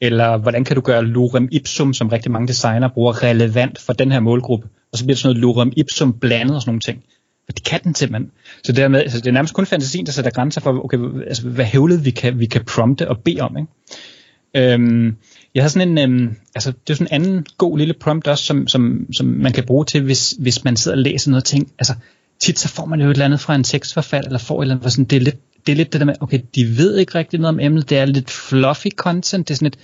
Eller 0.00 0.36
hvordan 0.36 0.64
kan 0.64 0.76
du 0.76 0.82
gøre 0.82 1.04
lorem 1.04 1.48
ipsum, 1.52 1.94
som 1.94 2.08
rigtig 2.08 2.32
mange 2.32 2.48
designer 2.48 2.88
bruger, 2.88 3.22
relevant 3.22 3.78
for 3.78 3.92
den 3.92 4.12
her 4.12 4.20
målgruppe? 4.20 4.68
Og 4.92 4.98
så 4.98 5.04
bliver 5.04 5.14
det 5.14 5.22
sådan 5.22 5.36
noget 5.36 5.42
lorem 5.42 5.72
ipsum 5.76 6.12
blandet 6.12 6.56
og 6.56 6.62
sådan 6.62 6.70
nogle 6.70 6.80
ting. 6.80 7.04
For 7.44 7.52
det 7.52 7.64
kan 7.64 7.80
den 7.84 7.94
simpelthen. 7.94 8.30
Så 8.64 8.72
dermed, 8.72 9.00
altså 9.00 9.18
det 9.18 9.26
er 9.26 9.32
nærmest 9.32 9.54
kun 9.54 9.66
fantasien, 9.66 10.06
der 10.06 10.12
sætter 10.12 10.30
grænser 10.30 10.60
for, 10.60 10.84
okay, 10.84 10.98
altså, 11.26 11.48
hvad 11.48 11.64
hævlet 11.64 12.04
vi 12.04 12.10
kan, 12.10 12.38
vi 12.38 12.46
kan 12.46 12.64
prompte 12.64 13.08
og 13.08 13.18
bede 13.18 13.40
om. 13.40 13.56
Ikke? 13.56 14.72
Øhm, 14.72 15.16
jeg 15.54 15.62
har 15.62 15.68
sådan 15.68 15.88
en, 15.88 15.98
øhm, 15.98 16.36
altså 16.54 16.72
det 16.86 16.92
er 16.92 16.94
sådan 16.94 17.08
en 17.12 17.22
anden 17.22 17.46
god 17.58 17.78
lille 17.78 17.94
prompt 17.94 18.28
også, 18.28 18.44
som, 18.44 18.68
som, 18.68 19.06
som 19.12 19.26
man 19.26 19.52
kan 19.52 19.64
bruge 19.64 19.84
til, 19.84 20.02
hvis, 20.02 20.34
hvis 20.38 20.64
man 20.64 20.76
sidder 20.76 20.96
og 20.96 21.02
læser 21.02 21.30
noget 21.30 21.44
ting. 21.44 21.72
Altså 21.78 21.94
tit 22.40 22.58
så 22.58 22.68
får 22.68 22.84
man 22.84 23.00
jo 23.00 23.06
et 23.06 23.12
eller 23.12 23.24
andet 23.24 23.40
fra 23.40 23.54
en 23.54 23.64
tekstforfatter, 23.64 24.28
eller 24.28 24.38
får 24.38 24.60
et 24.60 24.64
eller 24.64 24.74
andet, 24.74 24.82
hvor 24.82 24.90
sådan, 24.90 25.04
det 25.04 25.16
er 25.16 25.20
lidt 25.20 25.38
det 25.66 25.72
er 25.72 25.76
lidt 25.76 25.92
det 25.92 26.00
der 26.00 26.06
med, 26.06 26.14
okay, 26.20 26.40
de 26.54 26.78
ved 26.78 26.96
ikke 26.96 27.14
rigtig 27.14 27.40
noget 27.40 27.54
om 27.54 27.60
emnet, 27.60 27.90
det 27.90 27.98
er 27.98 28.04
lidt 28.04 28.30
fluffy 28.30 28.86
content, 28.96 29.48
det 29.48 29.54
er 29.54 29.56
sådan 29.56 29.66
et 29.66 29.78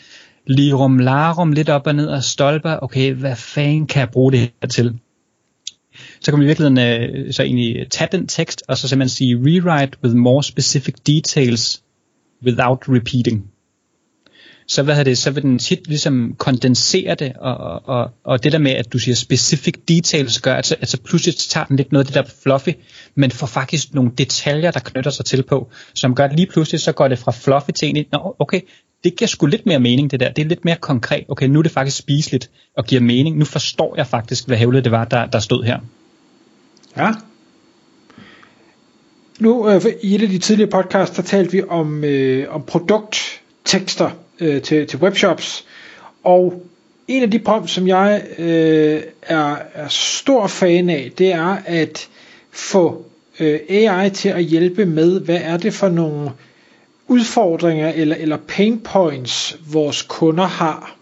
lirum 0.46 0.98
larum, 0.98 1.52
lidt 1.52 1.68
op 1.68 1.86
og 1.86 1.94
ned 1.94 2.06
og 2.06 2.24
stolper, 2.24 2.78
okay, 2.82 3.12
hvad 3.12 3.36
fanden 3.36 3.86
kan 3.86 4.00
jeg 4.00 4.10
bruge 4.10 4.32
det 4.32 4.40
her 4.40 4.68
til? 4.68 4.98
Så 6.20 6.30
kan 6.30 6.40
vi 6.40 6.46
virkeligheden 6.46 6.78
øh, 6.78 7.32
så 7.32 7.42
egentlig 7.42 7.86
tage 7.90 8.08
den 8.12 8.26
tekst, 8.26 8.62
og 8.68 8.78
så 8.78 8.88
simpelthen 8.88 9.08
sige, 9.08 9.36
rewrite 9.36 9.98
with 10.04 10.16
more 10.16 10.42
specific 10.42 10.94
details 11.06 11.82
without 12.44 12.78
repeating 12.88 13.50
så, 14.70 14.82
hvad 14.82 15.04
det, 15.04 15.18
så 15.18 15.30
vil 15.30 15.42
den 15.42 15.58
tit 15.58 15.88
ligesom 15.88 16.34
kondensere 16.38 17.14
det, 17.14 17.32
og, 17.36 17.88
og, 17.88 18.10
og 18.24 18.44
det 18.44 18.52
der 18.52 18.58
med, 18.58 18.70
at 18.70 18.92
du 18.92 18.98
siger 18.98 19.14
specific 19.14 19.74
details, 19.88 20.40
gør, 20.40 20.54
at 20.54 20.66
så, 20.66 20.76
at 20.80 20.88
så 20.88 21.00
pludselig 21.00 21.36
tager 21.36 21.64
den 21.64 21.76
lidt 21.76 21.92
noget 21.92 22.04
af 22.04 22.12
det 22.12 22.14
der 22.14 22.32
fluffy, 22.42 22.68
men 23.14 23.30
får 23.30 23.46
faktisk 23.46 23.94
nogle 23.94 24.10
detaljer, 24.18 24.70
der 24.70 24.80
knytter 24.80 25.10
sig 25.10 25.24
til 25.24 25.42
på, 25.42 25.70
som 25.94 26.14
gør, 26.14 26.24
at 26.24 26.36
lige 26.36 26.46
pludselig 26.46 26.80
så 26.80 26.92
går 26.92 27.08
det 27.08 27.18
fra 27.18 27.32
fluffy 27.32 27.70
til 27.70 27.86
egentlig, 27.86 28.06
Nå, 28.12 28.36
okay, 28.38 28.60
det 29.04 29.16
giver 29.16 29.28
sgu 29.28 29.46
lidt 29.46 29.66
mere 29.66 29.80
mening 29.80 30.10
det 30.10 30.20
der, 30.20 30.32
det 30.32 30.42
er 30.44 30.48
lidt 30.48 30.64
mere 30.64 30.76
konkret, 30.76 31.24
okay, 31.28 31.46
nu 31.46 31.58
er 31.58 31.62
det 31.62 31.72
faktisk 31.72 31.96
spiseligt 31.96 32.50
og 32.76 32.84
giver 32.84 33.00
mening, 33.00 33.38
nu 33.38 33.44
forstår 33.44 33.94
jeg 33.96 34.06
faktisk, 34.06 34.46
hvad 34.46 34.56
hævlet 34.56 34.84
det 34.84 34.92
var, 34.92 35.04
der, 35.04 35.26
der 35.26 35.38
stod 35.38 35.64
her. 35.64 35.78
Ja. 36.96 37.10
Nu, 39.40 39.68
øh, 39.68 39.82
i 40.02 40.14
et 40.14 40.22
af 40.22 40.28
de 40.28 40.38
tidligere 40.38 40.70
podcasts, 40.70 41.16
der 41.16 41.22
talte 41.22 41.52
vi 41.52 41.62
om, 41.68 42.04
øh, 42.04 42.54
om 42.54 42.62
produkttekster, 42.62 44.10
øh, 44.40 44.62
til, 44.62 44.86
til 44.86 44.98
webshops. 44.98 45.64
Og 46.24 46.62
en 47.08 47.22
af 47.22 47.30
de 47.30 47.38
prompts, 47.38 47.72
som 47.72 47.88
jeg 47.88 48.22
øh, 48.38 49.02
er, 49.22 49.56
er 49.74 49.88
stor 49.88 50.46
fan 50.46 50.90
af, 50.90 51.10
det 51.18 51.32
er 51.32 51.56
at 51.66 52.08
få 52.50 53.04
øh, 53.40 53.60
AI 53.68 54.10
til 54.10 54.28
at 54.28 54.42
hjælpe 54.42 54.86
med, 54.86 55.20
hvad 55.20 55.40
er 55.42 55.56
det 55.56 55.74
for 55.74 55.88
nogle 55.88 56.30
udfordringer 57.08 57.88
eller, 57.88 58.16
eller 58.16 58.36
pain 58.48 58.80
points, 58.80 59.56
vores 59.72 60.02
kunder 60.02 60.44
har. 60.44 60.96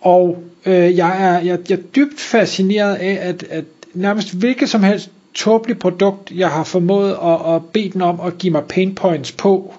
Og 0.00 0.42
øh, 0.66 0.96
jeg, 0.96 1.22
er, 1.24 1.38
jeg, 1.40 1.58
jeg 1.70 1.78
er 1.78 1.82
dybt 1.96 2.20
fascineret 2.20 2.94
af, 2.94 3.18
at, 3.20 3.42
at 3.50 3.64
nærmest 3.94 4.34
hvilket 4.34 4.68
som 4.68 4.82
helst 4.82 5.10
tåbeligt 5.34 5.78
produkt, 5.78 6.30
jeg 6.30 6.50
har 6.50 6.64
formået 6.64 7.16
at, 7.22 7.54
at 7.54 7.62
bede 7.72 7.90
den 7.90 8.02
om 8.02 8.20
at 8.20 8.38
give 8.38 8.52
mig 8.52 8.64
pain 8.64 8.94
points 8.94 9.32
på, 9.32 9.74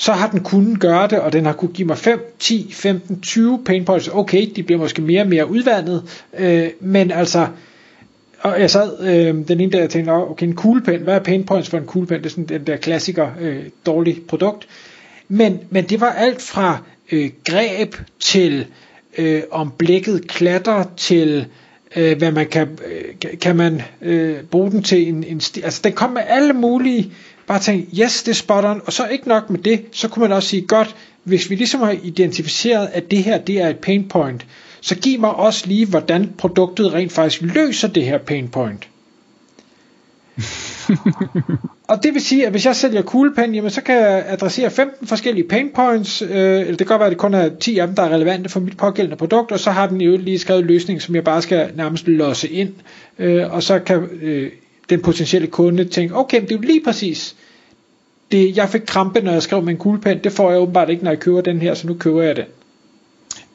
så 0.00 0.12
har 0.12 0.30
den 0.30 0.40
kunnet 0.40 0.80
gøre 0.80 1.08
det, 1.08 1.20
og 1.20 1.32
den 1.32 1.46
har 1.46 1.52
kunne 1.52 1.72
give 1.72 1.88
mig 1.88 1.98
5, 1.98 2.34
10, 2.38 2.72
15, 2.72 3.20
20 3.20 3.62
pain 3.64 3.84
points. 3.84 4.08
Okay, 4.08 4.46
de 4.56 4.62
bliver 4.62 4.78
måske 4.78 5.02
mere 5.02 5.22
og 5.22 5.28
mere 5.28 5.50
udvandet, 5.50 6.24
øh, 6.38 6.68
men 6.80 7.10
altså, 7.10 7.46
og 8.40 8.60
jeg 8.60 8.70
sad 8.70 9.00
øh, 9.00 9.48
den 9.48 9.60
ene 9.60 9.72
der 9.72 9.84
og 9.84 9.90
tænkte, 9.90 10.10
okay, 10.10 10.46
en 10.46 10.54
kuglepen, 10.54 11.00
hvad 11.00 11.14
er 11.14 11.18
pain 11.18 11.44
points 11.44 11.68
for 11.68 11.78
en 11.78 11.86
kuglepen? 11.86 12.18
Det 12.18 12.26
er 12.26 12.30
sådan 12.30 12.44
den 12.44 12.66
der 12.66 12.76
klassiker, 12.76 13.28
øh, 13.40 13.62
dårlig 13.86 14.18
produkt. 14.28 14.68
Men, 15.28 15.60
men 15.70 15.84
det 15.84 16.00
var 16.00 16.10
alt 16.10 16.42
fra 16.42 16.78
øh, 17.12 17.30
greb 17.44 17.94
til 18.20 18.66
øh, 19.18 19.42
om 19.50 19.72
blækket 19.78 20.28
klatter 20.28 20.84
til 20.96 21.46
øh, 21.96 22.18
hvad 22.18 22.32
man 22.32 22.46
kan, 22.46 22.68
øh, 22.86 23.38
kan 23.40 23.56
man 23.56 23.82
øh, 24.02 24.42
bruge 24.42 24.70
den 24.70 24.82
til 24.82 25.08
en, 25.08 25.24
en 25.24 25.40
sti- 25.40 25.64
altså 25.64 25.80
den 25.84 25.92
kom 25.92 26.10
med 26.10 26.22
alle 26.26 26.52
mulige 26.52 27.12
bare 27.50 27.60
tænke, 27.60 28.02
yes, 28.02 28.22
det 28.22 28.30
er 28.30 28.34
spot 28.34 28.64
on, 28.64 28.82
og 28.86 28.92
så 28.92 29.06
ikke 29.06 29.28
nok 29.28 29.50
med 29.50 29.58
det, 29.58 29.82
så 29.92 30.08
kunne 30.08 30.20
man 30.20 30.32
også 30.32 30.48
sige, 30.48 30.62
godt, 30.62 30.96
hvis 31.24 31.50
vi 31.50 31.54
ligesom 31.54 31.80
har 31.80 31.96
identificeret, 32.02 32.88
at 32.92 33.10
det 33.10 33.24
her, 33.24 33.38
det 33.38 33.60
er 33.60 33.68
et 33.68 33.78
pain 33.78 34.08
point, 34.08 34.46
så 34.80 34.94
giv 34.94 35.20
mig 35.20 35.34
også 35.34 35.66
lige, 35.66 35.86
hvordan 35.86 36.32
produktet 36.38 36.92
rent 36.92 37.12
faktisk 37.12 37.42
løser 37.42 37.88
det 37.88 38.04
her 38.04 38.18
pain 38.18 38.48
point. 38.48 38.88
og 41.90 42.02
det 42.02 42.14
vil 42.14 42.22
sige, 42.22 42.46
at 42.46 42.50
hvis 42.50 42.66
jeg 42.66 42.76
sælger 42.76 43.02
kuglepen, 43.02 43.54
jamen 43.54 43.70
så 43.70 43.80
kan 43.82 43.94
jeg 43.94 44.24
adressere 44.26 44.70
15 44.70 45.06
forskellige 45.06 45.48
pain 45.48 45.70
points, 45.74 46.22
øh, 46.22 46.30
eller 46.30 46.66
det 46.66 46.78
kan 46.78 46.86
godt 46.86 47.00
være, 47.00 47.06
at 47.06 47.10
det 47.10 47.18
kun 47.18 47.34
er 47.34 47.48
10 47.60 47.78
af 47.78 47.86
dem, 47.86 47.96
der 47.96 48.02
er 48.02 48.14
relevante 48.14 48.48
for 48.48 48.60
mit 48.60 48.76
pågældende 48.76 49.16
produkt, 49.16 49.52
og 49.52 49.60
så 49.60 49.70
har 49.70 49.86
den 49.86 50.00
jo 50.00 50.16
lige 50.16 50.38
skrevet 50.38 50.64
løsning, 50.64 51.02
som 51.02 51.14
jeg 51.14 51.24
bare 51.24 51.42
skal 51.42 51.70
nærmest 51.74 52.08
låse 52.08 52.48
ind, 52.48 52.72
øh, 53.18 53.52
og 53.52 53.62
så 53.62 53.78
kan 53.78 54.08
øh, 54.22 54.50
den 54.90 55.02
potentielle 55.02 55.46
kunde 55.48 55.84
tænke, 55.84 56.16
okay, 56.16 56.40
det 56.40 56.50
er 56.50 56.56
jo 56.56 56.62
lige 56.62 56.84
præcis 56.84 57.36
det, 58.32 58.56
jeg 58.56 58.68
fik 58.68 58.82
krampe, 58.86 59.20
når 59.20 59.32
jeg 59.32 59.42
skrev 59.42 59.62
med 59.62 59.72
en 59.72 59.78
kuglepen, 59.78 60.24
det 60.24 60.32
får 60.32 60.50
jeg 60.50 60.60
åbenbart 60.60 60.90
ikke, 60.90 61.04
når 61.04 61.10
jeg 61.10 61.20
køber 61.20 61.40
den 61.40 61.60
her, 61.60 61.74
så 61.74 61.86
nu 61.86 61.94
køber 61.94 62.22
jeg 62.22 62.36
den. 62.36 62.44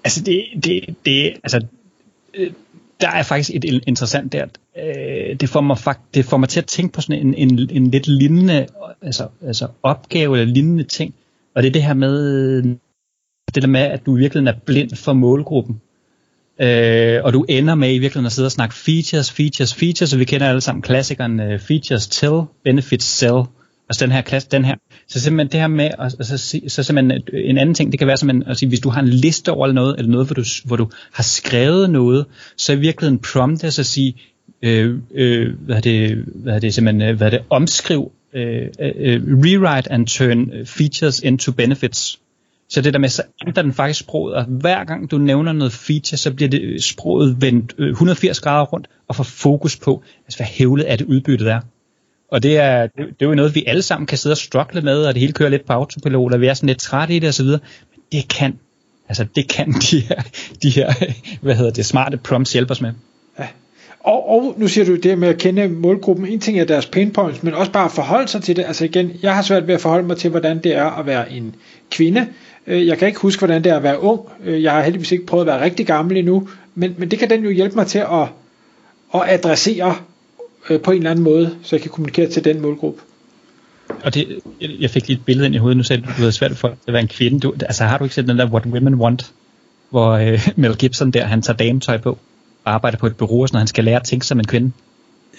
Altså 0.04 0.24
det, 0.24 0.46
det, 0.63 0.96
det 1.06 1.34
altså, 1.44 1.65
øh, 2.34 2.51
der 3.01 3.10
er 3.10 3.24
faktisk 3.24 3.51
et 3.54 3.65
interessant 3.88 4.32
der. 4.32 4.46
Øh, 4.77 5.36
det 5.39 5.50
får 5.50 5.62
mig 5.62 5.77
fakt, 5.77 6.01
det 6.13 6.25
får 6.25 6.38
mig 6.38 6.50
til 6.50 6.60
at 6.60 6.65
tænke 6.65 6.94
på 6.94 7.01
sådan 7.01 7.27
en, 7.27 7.34
en, 7.34 7.70
en 7.72 7.92
lidt 7.92 8.08
lignende 8.08 8.68
altså, 9.01 9.27
altså 9.42 9.68
opgave 9.84 10.39
eller 10.39 10.54
lignende 10.54 10.84
ting. 10.84 11.13
Og 11.56 11.63
det 11.63 11.70
er 11.70 11.74
det 11.74 11.84
her 11.84 11.94
med 11.94 12.63
det 13.56 13.62
der 13.63 13.68
med, 13.68 13.82
at 13.82 14.06
du 14.06 14.18
i 14.18 14.20
virkeligheden 14.20 14.56
er 14.56 14.60
blind 14.65 14.96
for 14.96 15.13
målgruppen. 15.13 15.82
Øh, 16.62 17.21
og 17.24 17.33
du 17.33 17.45
ender 17.50 17.75
med 17.75 17.89
i 17.89 17.97
virkeligheden 17.97 18.25
at 18.25 18.31
sidde 18.31 18.45
og 18.45 18.51
snakke 18.51 18.75
features, 18.75 19.31
features, 19.31 19.74
features, 19.74 20.13
og 20.13 20.19
vi 20.19 20.25
kender 20.25 20.50
alle 20.50 20.62
sammen 20.62 20.81
klassikeren 20.81 21.39
uh, 21.39 21.59
features 21.59 22.07
till, 22.07 22.41
benefits 22.63 23.05
sell. 23.05 23.43
Altså 23.89 24.05
den 24.05 24.12
her 24.12 24.21
klasse, 24.21 24.50
den 24.51 24.65
her. 24.65 24.75
Så 25.07 25.19
simpelthen 25.19 25.51
det 25.51 25.59
her 25.59 25.67
med, 25.67 25.89
og, 25.97 26.12
og 26.19 26.25
så, 26.25 26.62
så 26.67 26.83
simpelthen 26.83 27.21
øh, 27.33 27.50
en 27.50 27.57
anden 27.57 27.75
ting, 27.75 27.91
det 27.91 28.00
kan 28.00 28.07
være 28.07 28.17
simpelthen 28.17 28.51
at 28.51 28.57
sige, 28.57 28.69
hvis 28.69 28.79
du 28.79 28.89
har 28.89 29.01
en 29.01 29.07
liste 29.07 29.51
over 29.51 29.71
noget, 29.71 29.95
eller 29.97 30.12
noget, 30.12 30.27
hvor 30.27 30.33
du, 30.33 30.43
hvor 30.65 30.75
du 30.75 30.89
har 31.13 31.24
skrevet 31.24 31.89
noget, 31.89 32.25
så 32.57 32.74
i 32.74 32.75
virkeligheden 32.75 33.19
prompt 33.33 33.63
at 33.63 33.74
sige, 33.74 34.15
øh, 34.62 35.00
øh, 35.15 35.53
hvad 35.59 35.75
er 35.75 35.81
det, 35.81 36.25
hvad 36.35 36.53
er 36.55 36.59
det 36.59 36.74
simpelthen, 36.74 37.09
øh, 37.09 37.17
hvad 37.17 37.27
er 37.27 37.31
det, 37.31 37.41
omskriv, 37.50 38.12
øh, 38.33 38.67
øh, 38.79 39.21
rewrite 39.27 39.91
and 39.91 40.07
turn 40.07 40.65
features 40.65 41.19
into 41.19 41.51
benefits. 41.51 42.19
Så 42.69 42.81
det 42.81 42.93
der 42.93 43.00
med, 43.00 43.10
så 43.10 43.24
ændrer 43.48 43.63
den 43.63 43.74
faktisk 43.74 44.00
sproget, 44.00 44.36
og 44.36 44.43
hver 44.43 44.84
gang 44.84 45.12
du 45.12 45.17
nævner 45.17 45.53
noget 45.53 45.74
feature, 45.74 46.17
så 46.17 46.34
bliver 46.34 46.50
det 46.50 46.62
øh, 46.62 46.79
sproget 46.79 47.41
vendt 47.41 47.75
øh, 47.77 47.89
180 47.89 48.39
grader 48.39 48.65
rundt, 48.65 48.88
og 49.07 49.15
får 49.15 49.24
fokus 49.24 49.77
på, 49.77 50.03
altså 50.25 50.38
hvad 50.39 50.48
hævlet 50.48 50.91
er 50.91 50.95
det 50.95 51.05
udbyttet 51.05 51.48
er. 51.48 51.60
Og 52.31 52.43
det 52.43 52.57
er, 52.57 52.81
det, 52.81 52.98
det 52.98 53.25
er 53.25 53.29
jo 53.29 53.36
noget, 53.36 53.55
vi 53.55 53.63
alle 53.67 53.81
sammen 53.81 54.07
kan 54.07 54.17
sidde 54.17 54.34
og 54.34 54.38
struggle 54.38 54.81
med, 54.81 55.05
og 55.05 55.13
det 55.13 55.22
hele 55.22 55.34
kører 55.34 55.50
lidt 55.50 55.65
på 55.65 55.74
autopilot, 55.74 56.34
og 56.34 56.41
vi 56.41 56.48
er 56.48 56.53
sådan 56.53 56.67
lidt 56.67 56.79
trætte 56.79 57.15
i 57.15 57.19
det 57.19 57.29
osv. 57.29 57.45
Men 57.45 57.60
det 58.12 58.27
kan, 58.27 58.60
altså 59.10 59.25
det 59.36 59.50
kan 59.50 59.72
de 59.72 60.00
her, 60.00 60.22
de 60.63 60.69
her 60.69 60.93
hvad 61.41 61.55
hedder 61.55 61.72
det, 61.72 61.86
smarte 61.86 62.17
prompts 62.17 62.53
hjælpe 62.53 62.72
os 62.72 62.81
med. 62.81 62.93
Ja. 63.39 63.48
Og, 64.05 64.29
og 64.29 64.55
nu 64.57 64.67
siger 64.67 64.85
du 64.85 64.95
det 64.95 65.17
med 65.17 65.27
at 65.27 65.38
kende 65.38 65.67
målgruppen. 65.67 66.27
En 66.27 66.39
ting 66.39 66.59
er 66.59 66.63
deres 66.63 66.85
pain 66.85 67.12
points, 67.12 67.43
men 67.43 67.53
også 67.53 67.71
bare 67.71 67.85
at 67.85 67.91
forholde 67.91 68.27
sig 68.27 68.43
til 68.43 68.55
det. 68.55 68.63
Altså 68.65 68.85
igen, 68.85 69.12
jeg 69.21 69.35
har 69.35 69.41
svært 69.41 69.67
ved 69.67 69.74
at 69.74 69.81
forholde 69.81 70.07
mig 70.07 70.17
til, 70.17 70.29
hvordan 70.29 70.63
det 70.63 70.75
er 70.75 70.85
at 70.85 71.05
være 71.05 71.31
en 71.31 71.55
kvinde. 71.91 72.27
Øh, 72.67 72.88
jeg 72.88 72.97
kan 72.97 73.07
ikke 73.07 73.19
huske, 73.19 73.39
hvordan 73.39 73.63
det 73.63 73.71
er 73.71 73.77
at 73.77 73.83
være 73.83 74.01
ung. 74.01 74.21
Øh, 74.45 74.63
jeg 74.63 74.71
har 74.71 74.81
heldigvis 74.81 75.12
ikke 75.12 75.25
prøvet 75.25 75.41
at 75.43 75.47
være 75.47 75.63
rigtig 75.63 75.85
gammel 75.85 76.17
endnu. 76.17 76.50
Men, 76.75 76.95
men 76.97 77.12
det 77.12 77.19
kan 77.19 77.29
den 77.29 77.43
jo 77.43 77.50
hjælpe 77.50 77.75
mig 77.75 77.88
til 77.88 78.00
at, 78.00 78.27
at 79.13 79.21
adressere 79.27 79.95
øh, 80.69 80.81
på 80.81 80.91
en 80.91 80.97
eller 80.97 81.12
anden 81.12 81.24
måde, 81.24 81.55
så 81.63 81.75
jeg 81.75 81.81
kan 81.81 81.91
kommunikere 81.91 82.29
til 82.29 82.43
den 82.43 82.62
målgruppe. 82.62 83.01
Og 84.03 84.13
det, 84.13 84.39
jeg 84.79 84.89
fik 84.89 85.07
lige 85.07 85.17
et 85.17 85.25
billede 85.25 85.45
ind 85.45 85.55
i 85.55 85.57
hovedet, 85.57 85.77
nu 85.77 85.83
sagde 85.83 86.01
du, 86.01 86.07
du 86.07 86.13
havde 86.13 86.31
svært 86.31 86.57
for 86.57 86.67
at 86.67 86.93
være 86.93 87.01
en 87.01 87.07
kvinde. 87.07 87.39
Du, 87.39 87.53
altså 87.62 87.83
har 87.83 87.97
du 87.97 88.03
ikke 88.03 88.15
set 88.15 88.27
den 88.27 88.38
der 88.38 88.50
What 88.50 88.65
Women 88.65 88.95
Want, 88.95 89.31
hvor 89.89 90.12
øh, 90.12 90.47
Mel 90.55 90.77
Gibson 90.77 91.12
der, 91.12 91.25
han 91.25 91.41
tager 91.41 91.57
dametøj 91.57 91.97
på, 91.97 92.17
arbejder 92.65 92.98
på 92.98 93.07
et 93.07 93.17
bureau, 93.17 93.48
sådan, 93.48 93.57
han 93.57 93.67
skal 93.67 93.84
lære 93.84 93.95
at 93.95 94.03
tænke 94.03 94.25
som 94.25 94.39
en 94.39 94.48
kvinde? 94.48 94.72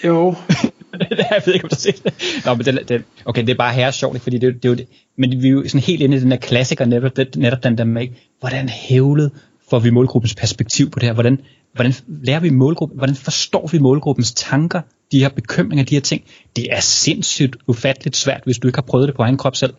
Jo. 0.05 0.35
jeg 1.09 1.41
ved 1.45 1.53
ikke, 1.53 1.65
om 1.65 1.69
du 1.69 1.75
set 1.75 2.03
det. 2.03 2.13
Nå, 2.45 2.53
men 2.53 2.65
det, 2.65 2.89
det, 2.89 3.03
okay, 3.25 3.41
det 3.41 3.49
er 3.49 3.55
bare 3.55 3.73
her 3.73 3.91
sjovt, 3.91 4.21
fordi 4.21 4.37
det, 4.37 4.53
det, 4.53 4.63
det, 4.63 4.71
er 4.71 4.75
det, 4.75 4.87
men 5.17 5.41
vi 5.41 5.47
er 5.47 5.51
jo 5.51 5.63
sådan 5.67 5.81
helt 5.81 6.01
inde 6.01 6.17
i 6.17 6.19
den 6.19 6.31
der 6.31 6.37
klassiker, 6.37 6.85
netop, 6.85 7.11
netop 7.35 7.63
den 7.63 7.77
der 7.77 7.83
med, 7.83 8.07
hvordan 8.39 8.69
hævlet 8.69 9.31
får 9.69 9.79
vi 9.79 9.89
målgruppens 9.89 10.35
perspektiv 10.35 10.89
på 10.89 10.99
det 10.99 11.07
her? 11.07 11.13
Hvordan, 11.13 11.39
hvordan 11.73 11.93
lærer 12.07 12.39
vi 12.39 12.49
målgruppen? 12.49 12.97
Hvordan 12.97 13.15
forstår 13.15 13.69
vi 13.71 13.79
målgruppens 13.79 14.33
tanker? 14.33 14.81
De 15.11 15.19
her 15.19 15.29
bekymringer, 15.29 15.85
de 15.85 15.95
her 15.95 16.01
ting. 16.01 16.23
Det 16.55 16.67
er 16.71 16.79
sindssygt 16.79 17.55
ufatteligt 17.67 18.15
svært, 18.15 18.41
hvis 18.45 18.57
du 18.57 18.67
ikke 18.67 18.77
har 18.77 18.85
prøvet 18.87 19.07
det 19.07 19.15
på 19.15 19.21
egen 19.21 19.37
krop 19.37 19.55
selv. 19.55 19.73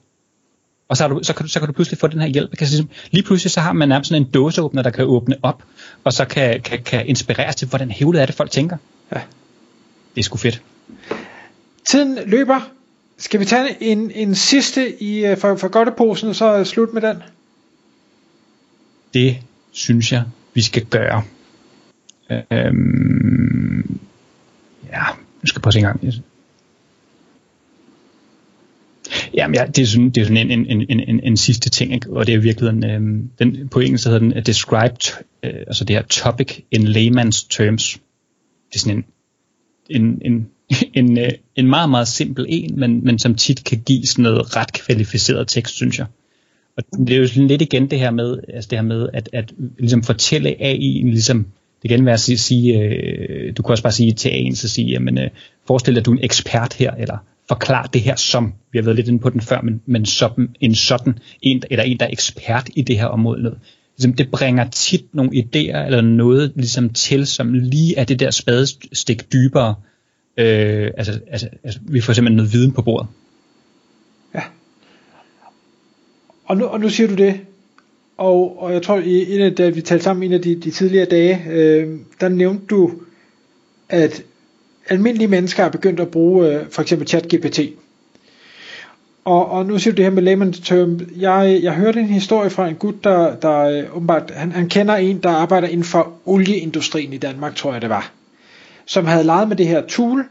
Og 0.89 0.97
så, 0.97 1.09
du, 1.09 1.21
så, 1.23 1.33
kan 1.33 1.47
du, 1.47 1.49
så 1.49 1.59
kan 1.59 1.67
du 1.67 1.73
pludselig 1.73 1.99
få 1.99 2.07
den 2.07 2.21
her 2.21 2.29
hjælp. 2.29 2.57
Kan 2.59 2.67
ligesom, 2.67 2.89
lige 3.11 3.23
pludselig 3.23 3.51
så 3.51 3.61
har 3.61 3.73
man 3.73 3.89
nærmest 3.89 4.09
sådan 4.09 4.23
en 4.23 4.31
dåseåbner, 4.31 4.83
der 4.83 4.91
kan 4.91 5.05
åbne 5.05 5.37
op, 5.43 5.63
og 6.05 6.13
så 6.13 6.25
kan, 6.25 6.61
kan, 6.61 6.83
kan 6.83 7.07
inspireres 7.07 7.57
til, 7.57 7.69
hvordan 7.69 7.91
hævlet 7.91 8.23
er 8.23 8.27
det, 8.27 8.35
folk 8.35 8.51
tænker. 8.51 8.77
Ja. 9.13 9.21
Det 10.15 10.21
er 10.21 10.25
sgu 10.25 10.37
fedt. 10.37 10.63
Tiden 11.89 12.19
løber. 12.27 12.61
Skal 13.19 13.41
vi 13.41 13.45
tage 13.45 13.83
en, 13.83 14.11
en 14.11 14.35
sidste 14.35 15.03
i, 15.03 15.27
øh, 15.27 15.37
for, 15.37 15.57
for 15.57 15.69
godteposen, 15.69 16.29
og 16.29 16.35
så 16.35 16.65
slut 16.65 16.93
med 16.93 17.03
den? 17.03 17.23
Det 19.15 19.37
synes 19.73 20.13
jeg, 20.13 20.25
vi 20.55 20.63
skal 20.63 20.85
gøre. 20.85 21.23
Øhm, 22.31 24.01
ja, 24.93 25.05
nu 25.43 25.47
skal 25.47 25.59
jeg 25.59 25.63
prøve 25.63 25.71
at 25.71 25.75
se 25.75 25.79
en 25.79 25.85
gang. 25.85 26.25
Jamen 29.39 29.55
ja, 29.55 29.67
det 29.67 29.83
er 29.83 29.87
sådan, 29.87 30.11
det 30.11 30.21
er 30.21 30.25
sådan 30.25 30.51
en, 30.51 30.67
en, 30.67 30.87
en, 30.89 31.01
en, 31.01 31.21
en 31.23 31.37
sidste 31.37 31.71
ting, 31.71 31.95
ikke? 31.95 32.11
og 32.11 32.27
det 32.27 32.35
er 32.35 32.39
virkelig 32.39 32.71
en, 32.71 32.85
øh, 32.85 33.25
den, 33.39 33.69
på 33.69 33.81
engelsk 33.81 34.05
hedder 34.05 34.19
den 34.19 34.33
uh, 34.37 34.43
described, 34.47 35.25
øh, 35.43 35.61
altså 35.67 35.85
det 35.85 35.97
her 35.97 36.03
topic 36.03 36.61
in 36.71 36.87
layman's 36.87 37.47
terms. 37.51 37.99
Det 38.69 38.75
er 38.75 38.79
sådan 38.79 39.05
en, 39.91 40.03
en, 40.03 40.23
en, 40.25 40.49
en, 41.05 41.19
øh, 41.19 41.31
en 41.57 41.67
meget, 41.67 41.91
meget 41.91 42.09
simpel 42.09 42.47
en, 42.49 42.81
men, 42.81 43.05
men 43.05 43.19
som 43.19 43.35
tit 43.35 43.65
kan 43.65 43.83
give 43.87 44.07
sådan 44.07 44.23
noget 44.23 44.57
ret 44.57 44.73
kvalificeret 44.73 45.49
tekst, 45.49 45.75
synes 45.75 45.99
jeg. 45.99 46.07
Og 46.77 46.85
det 46.99 47.11
er 47.11 47.19
jo 47.19 47.27
sådan 47.27 47.49
lidt 47.49 47.63
igen 47.63 47.91
det 47.91 47.99
her 47.99 48.11
med, 48.11 48.39
altså 48.55 48.69
det 48.71 48.79
her 48.79 48.85
med 48.85 49.09
at, 49.15 49.29
at 49.33 49.53
ligesom 49.79 50.03
fortælle 50.03 50.51
AI'en, 50.51 51.05
ligesom, 51.05 51.47
det 51.83 51.91
kan 51.91 52.05
være 52.05 52.15
at 52.15 52.21
sige, 52.21 52.39
sige 52.39 52.81
øh, 52.81 53.57
du 53.57 53.63
kan 53.63 53.71
også 53.71 53.83
bare 53.83 53.93
sige 53.93 54.13
til 54.13 54.29
AI'en, 54.29 54.55
så 54.55 54.69
sige, 54.69 54.89
jamen, 54.89 55.19
øh, 55.19 55.31
forestil 55.67 55.95
dig, 55.95 56.01
at 56.01 56.07
du 56.07 56.13
er 56.13 56.17
en 56.17 56.25
ekspert 56.25 56.75
her, 56.75 56.91
eller 56.91 57.19
forklar 57.49 57.83
det 57.83 58.01
her 58.01 58.17
som, 58.17 58.55
vi 58.73 58.79
har 58.79 58.85
været 58.85 58.97
lidt 58.97 59.09
inde 59.09 59.19
på 59.19 59.31
den 59.31 59.41
før, 59.41 59.61
men, 59.61 59.81
men 59.87 60.07
som 60.07 60.49
en 60.61 60.75
sådan, 60.75 61.19
en, 61.43 61.63
eller 61.71 61.85
en, 61.85 62.01
der 62.01 62.07
er 62.07 62.11
ekspert 62.11 62.71
i 62.77 62.83
det 62.83 62.99
her 62.99 63.07
område. 63.07 63.43
Noget. 63.43 63.59
Ligesom, 63.97 64.13
det 64.13 64.31
bringer 64.31 64.71
tit 64.71 65.15
nogle 65.15 65.31
idéer, 65.31 65.79
eller 65.87 66.01
noget 66.01 66.53
ligesom 66.57 66.91
til, 66.91 67.27
som 67.27 67.55
lige 67.55 67.99
er 67.99 68.05
det 68.05 68.21
der 68.21 68.31
spadestik 68.31 69.33
dybere. 69.33 69.75
Øh, 70.37 70.91
altså, 70.97 71.21
altså, 71.31 71.49
altså, 71.65 71.81
vi 71.83 72.01
får 72.01 72.13
simpelthen 72.13 72.37
noget 72.37 72.53
viden 72.53 72.73
på 72.73 72.83
bordet. 72.83 73.09
Ja. 74.35 74.43
Og 76.45 76.57
nu, 76.57 76.65
og 76.65 76.81
nu 76.81 76.89
siger 76.89 77.09
du 77.09 77.15
det, 77.15 77.41
og, 78.17 78.63
og 78.63 78.73
jeg 78.73 78.83
tror, 78.83 78.99
i 78.99 79.35
en 79.35 79.41
af, 79.41 79.55
da 79.55 79.69
vi 79.69 79.81
talte 79.81 80.05
sammen 80.05 80.23
en 80.23 80.33
af 80.33 80.43
de, 80.43 80.55
de 80.55 80.71
tidligere 80.71 81.07
dage, 81.07 81.45
øh, 81.51 81.99
der 82.21 82.29
nævnte 82.29 82.67
du, 82.67 82.93
at 83.89 84.23
almindelige 84.89 85.29
mennesker 85.29 85.65
er 85.65 85.69
begyndt 85.69 86.01
at 86.01 86.09
bruge 86.09 86.49
øh, 86.49 86.65
for 86.71 86.83
eksempel 86.83 87.09
ChatGPT. 87.09 87.61
Og, 89.25 89.51
og 89.51 89.67
nu 89.67 89.79
siger 89.79 89.95
du 89.95 89.97
det 89.97 90.05
her 90.05 90.11
med 90.21 90.33
layman's 90.33 90.65
term. 90.65 91.01
Jeg, 91.17 91.61
jeg 91.63 91.73
hørte 91.73 92.01
en 92.01 92.07
historie 92.07 92.51
fra 92.51 92.69
en 92.69 92.75
gut, 92.75 93.05
der, 93.05 93.37
der 93.37 93.59
øh, 93.59 93.97
åbenbart, 93.97 94.31
han, 94.35 94.53
han 94.53 94.69
kender 94.69 94.95
en, 94.95 95.19
der 95.19 95.31
arbejder 95.31 95.69
inden 95.69 95.85
for 95.85 96.13
olieindustrien 96.27 97.13
i 97.13 97.19
Danmark, 97.19 97.55
tror 97.55 97.73
jeg 97.73 97.83
det 97.83 97.91
var, 97.91 98.11
som 98.87 99.07
havde 99.07 99.25
leget 99.25 99.49
med 99.49 99.57
det 99.57 99.67
her 99.67 99.87
tool, 99.87 100.25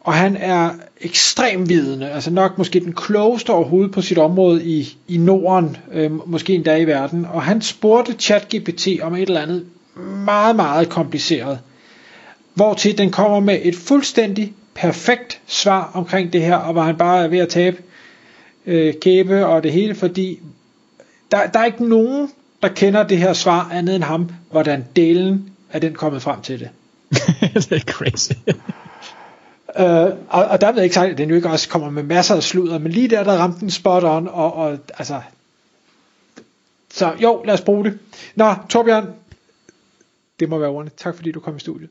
og 0.00 0.12
han 0.12 0.36
er 0.36 0.70
ekstrem 1.00 1.68
vidende, 1.68 2.10
altså 2.10 2.30
nok 2.30 2.58
måske 2.58 2.80
den 2.80 2.92
klogeste 2.92 3.50
overhovedet 3.50 3.92
på 3.92 4.02
sit 4.02 4.18
område 4.18 4.64
i, 4.64 4.96
i 5.08 5.16
Norden, 5.16 5.76
øh, 5.92 6.28
måske 6.28 6.54
endda 6.54 6.76
i 6.76 6.86
verden, 6.86 7.26
og 7.32 7.42
han 7.42 7.62
spurgte 7.62 8.12
ChatGPT 8.12 8.88
om 9.02 9.14
et 9.14 9.22
eller 9.22 9.40
andet 9.40 9.64
meget, 10.24 10.56
meget 10.56 10.88
kompliceret, 10.88 11.58
hvor 12.54 12.74
til 12.74 12.98
den 12.98 13.10
kommer 13.10 13.40
med 13.40 13.58
et 13.62 13.76
fuldstændig 13.76 14.54
perfekt 14.74 15.40
svar 15.46 15.90
omkring 15.94 16.32
det 16.32 16.42
her, 16.42 16.56
og 16.56 16.72
hvor 16.72 16.82
han 16.82 16.96
bare 16.96 17.24
er 17.24 17.28
ved 17.28 17.38
at 17.38 17.48
tabe 17.48 17.82
øh, 18.66 18.94
kæbe 19.00 19.46
og 19.46 19.62
det 19.62 19.72
hele, 19.72 19.94
fordi 19.94 20.40
der, 21.30 21.46
der 21.46 21.60
er 21.60 21.64
ikke 21.64 21.88
nogen, 21.88 22.30
der 22.62 22.68
kender 22.68 23.02
det 23.02 23.18
her 23.18 23.32
svar 23.32 23.70
andet 23.72 23.96
end 23.96 24.04
ham, 24.04 24.30
hvordan 24.50 24.84
delen 24.96 25.50
er 25.70 25.78
den 25.78 25.94
kommet 25.94 26.22
frem 26.22 26.40
til 26.42 26.60
det. 26.60 26.70
det 27.70 27.72
er 27.72 27.92
crazy. 27.92 28.32
Øh, 29.78 30.16
og, 30.28 30.44
og 30.44 30.60
der 30.60 30.66
ved 30.66 30.76
jeg 30.76 30.84
ikke 30.84 30.94
sagt, 30.94 31.10
at 31.10 31.18
den 31.18 31.28
jo 31.28 31.36
ikke 31.36 31.50
også 31.50 31.68
kommer 31.68 31.90
med 31.90 32.02
masser 32.02 32.34
af 32.34 32.42
sludder, 32.42 32.78
men 32.78 32.92
lige 32.92 33.08
der, 33.08 33.24
der 33.24 33.32
ramte 33.32 33.60
den 33.60 33.70
spot 33.70 34.04
on, 34.04 34.28
og, 34.28 34.54
og 34.54 34.78
altså, 34.98 35.20
så 36.90 37.12
jo, 37.22 37.42
lad 37.44 37.54
os 37.54 37.60
bruge 37.60 37.84
det. 37.84 37.98
Nå, 38.34 38.54
Torbjørn, 38.68 39.06
det 40.40 40.48
må 40.48 40.58
være 40.58 40.70
ordentligt. 40.70 40.98
Tak 40.98 41.16
fordi 41.16 41.32
du 41.32 41.40
kom 41.40 41.56
i 41.56 41.60
studiet. 41.60 41.90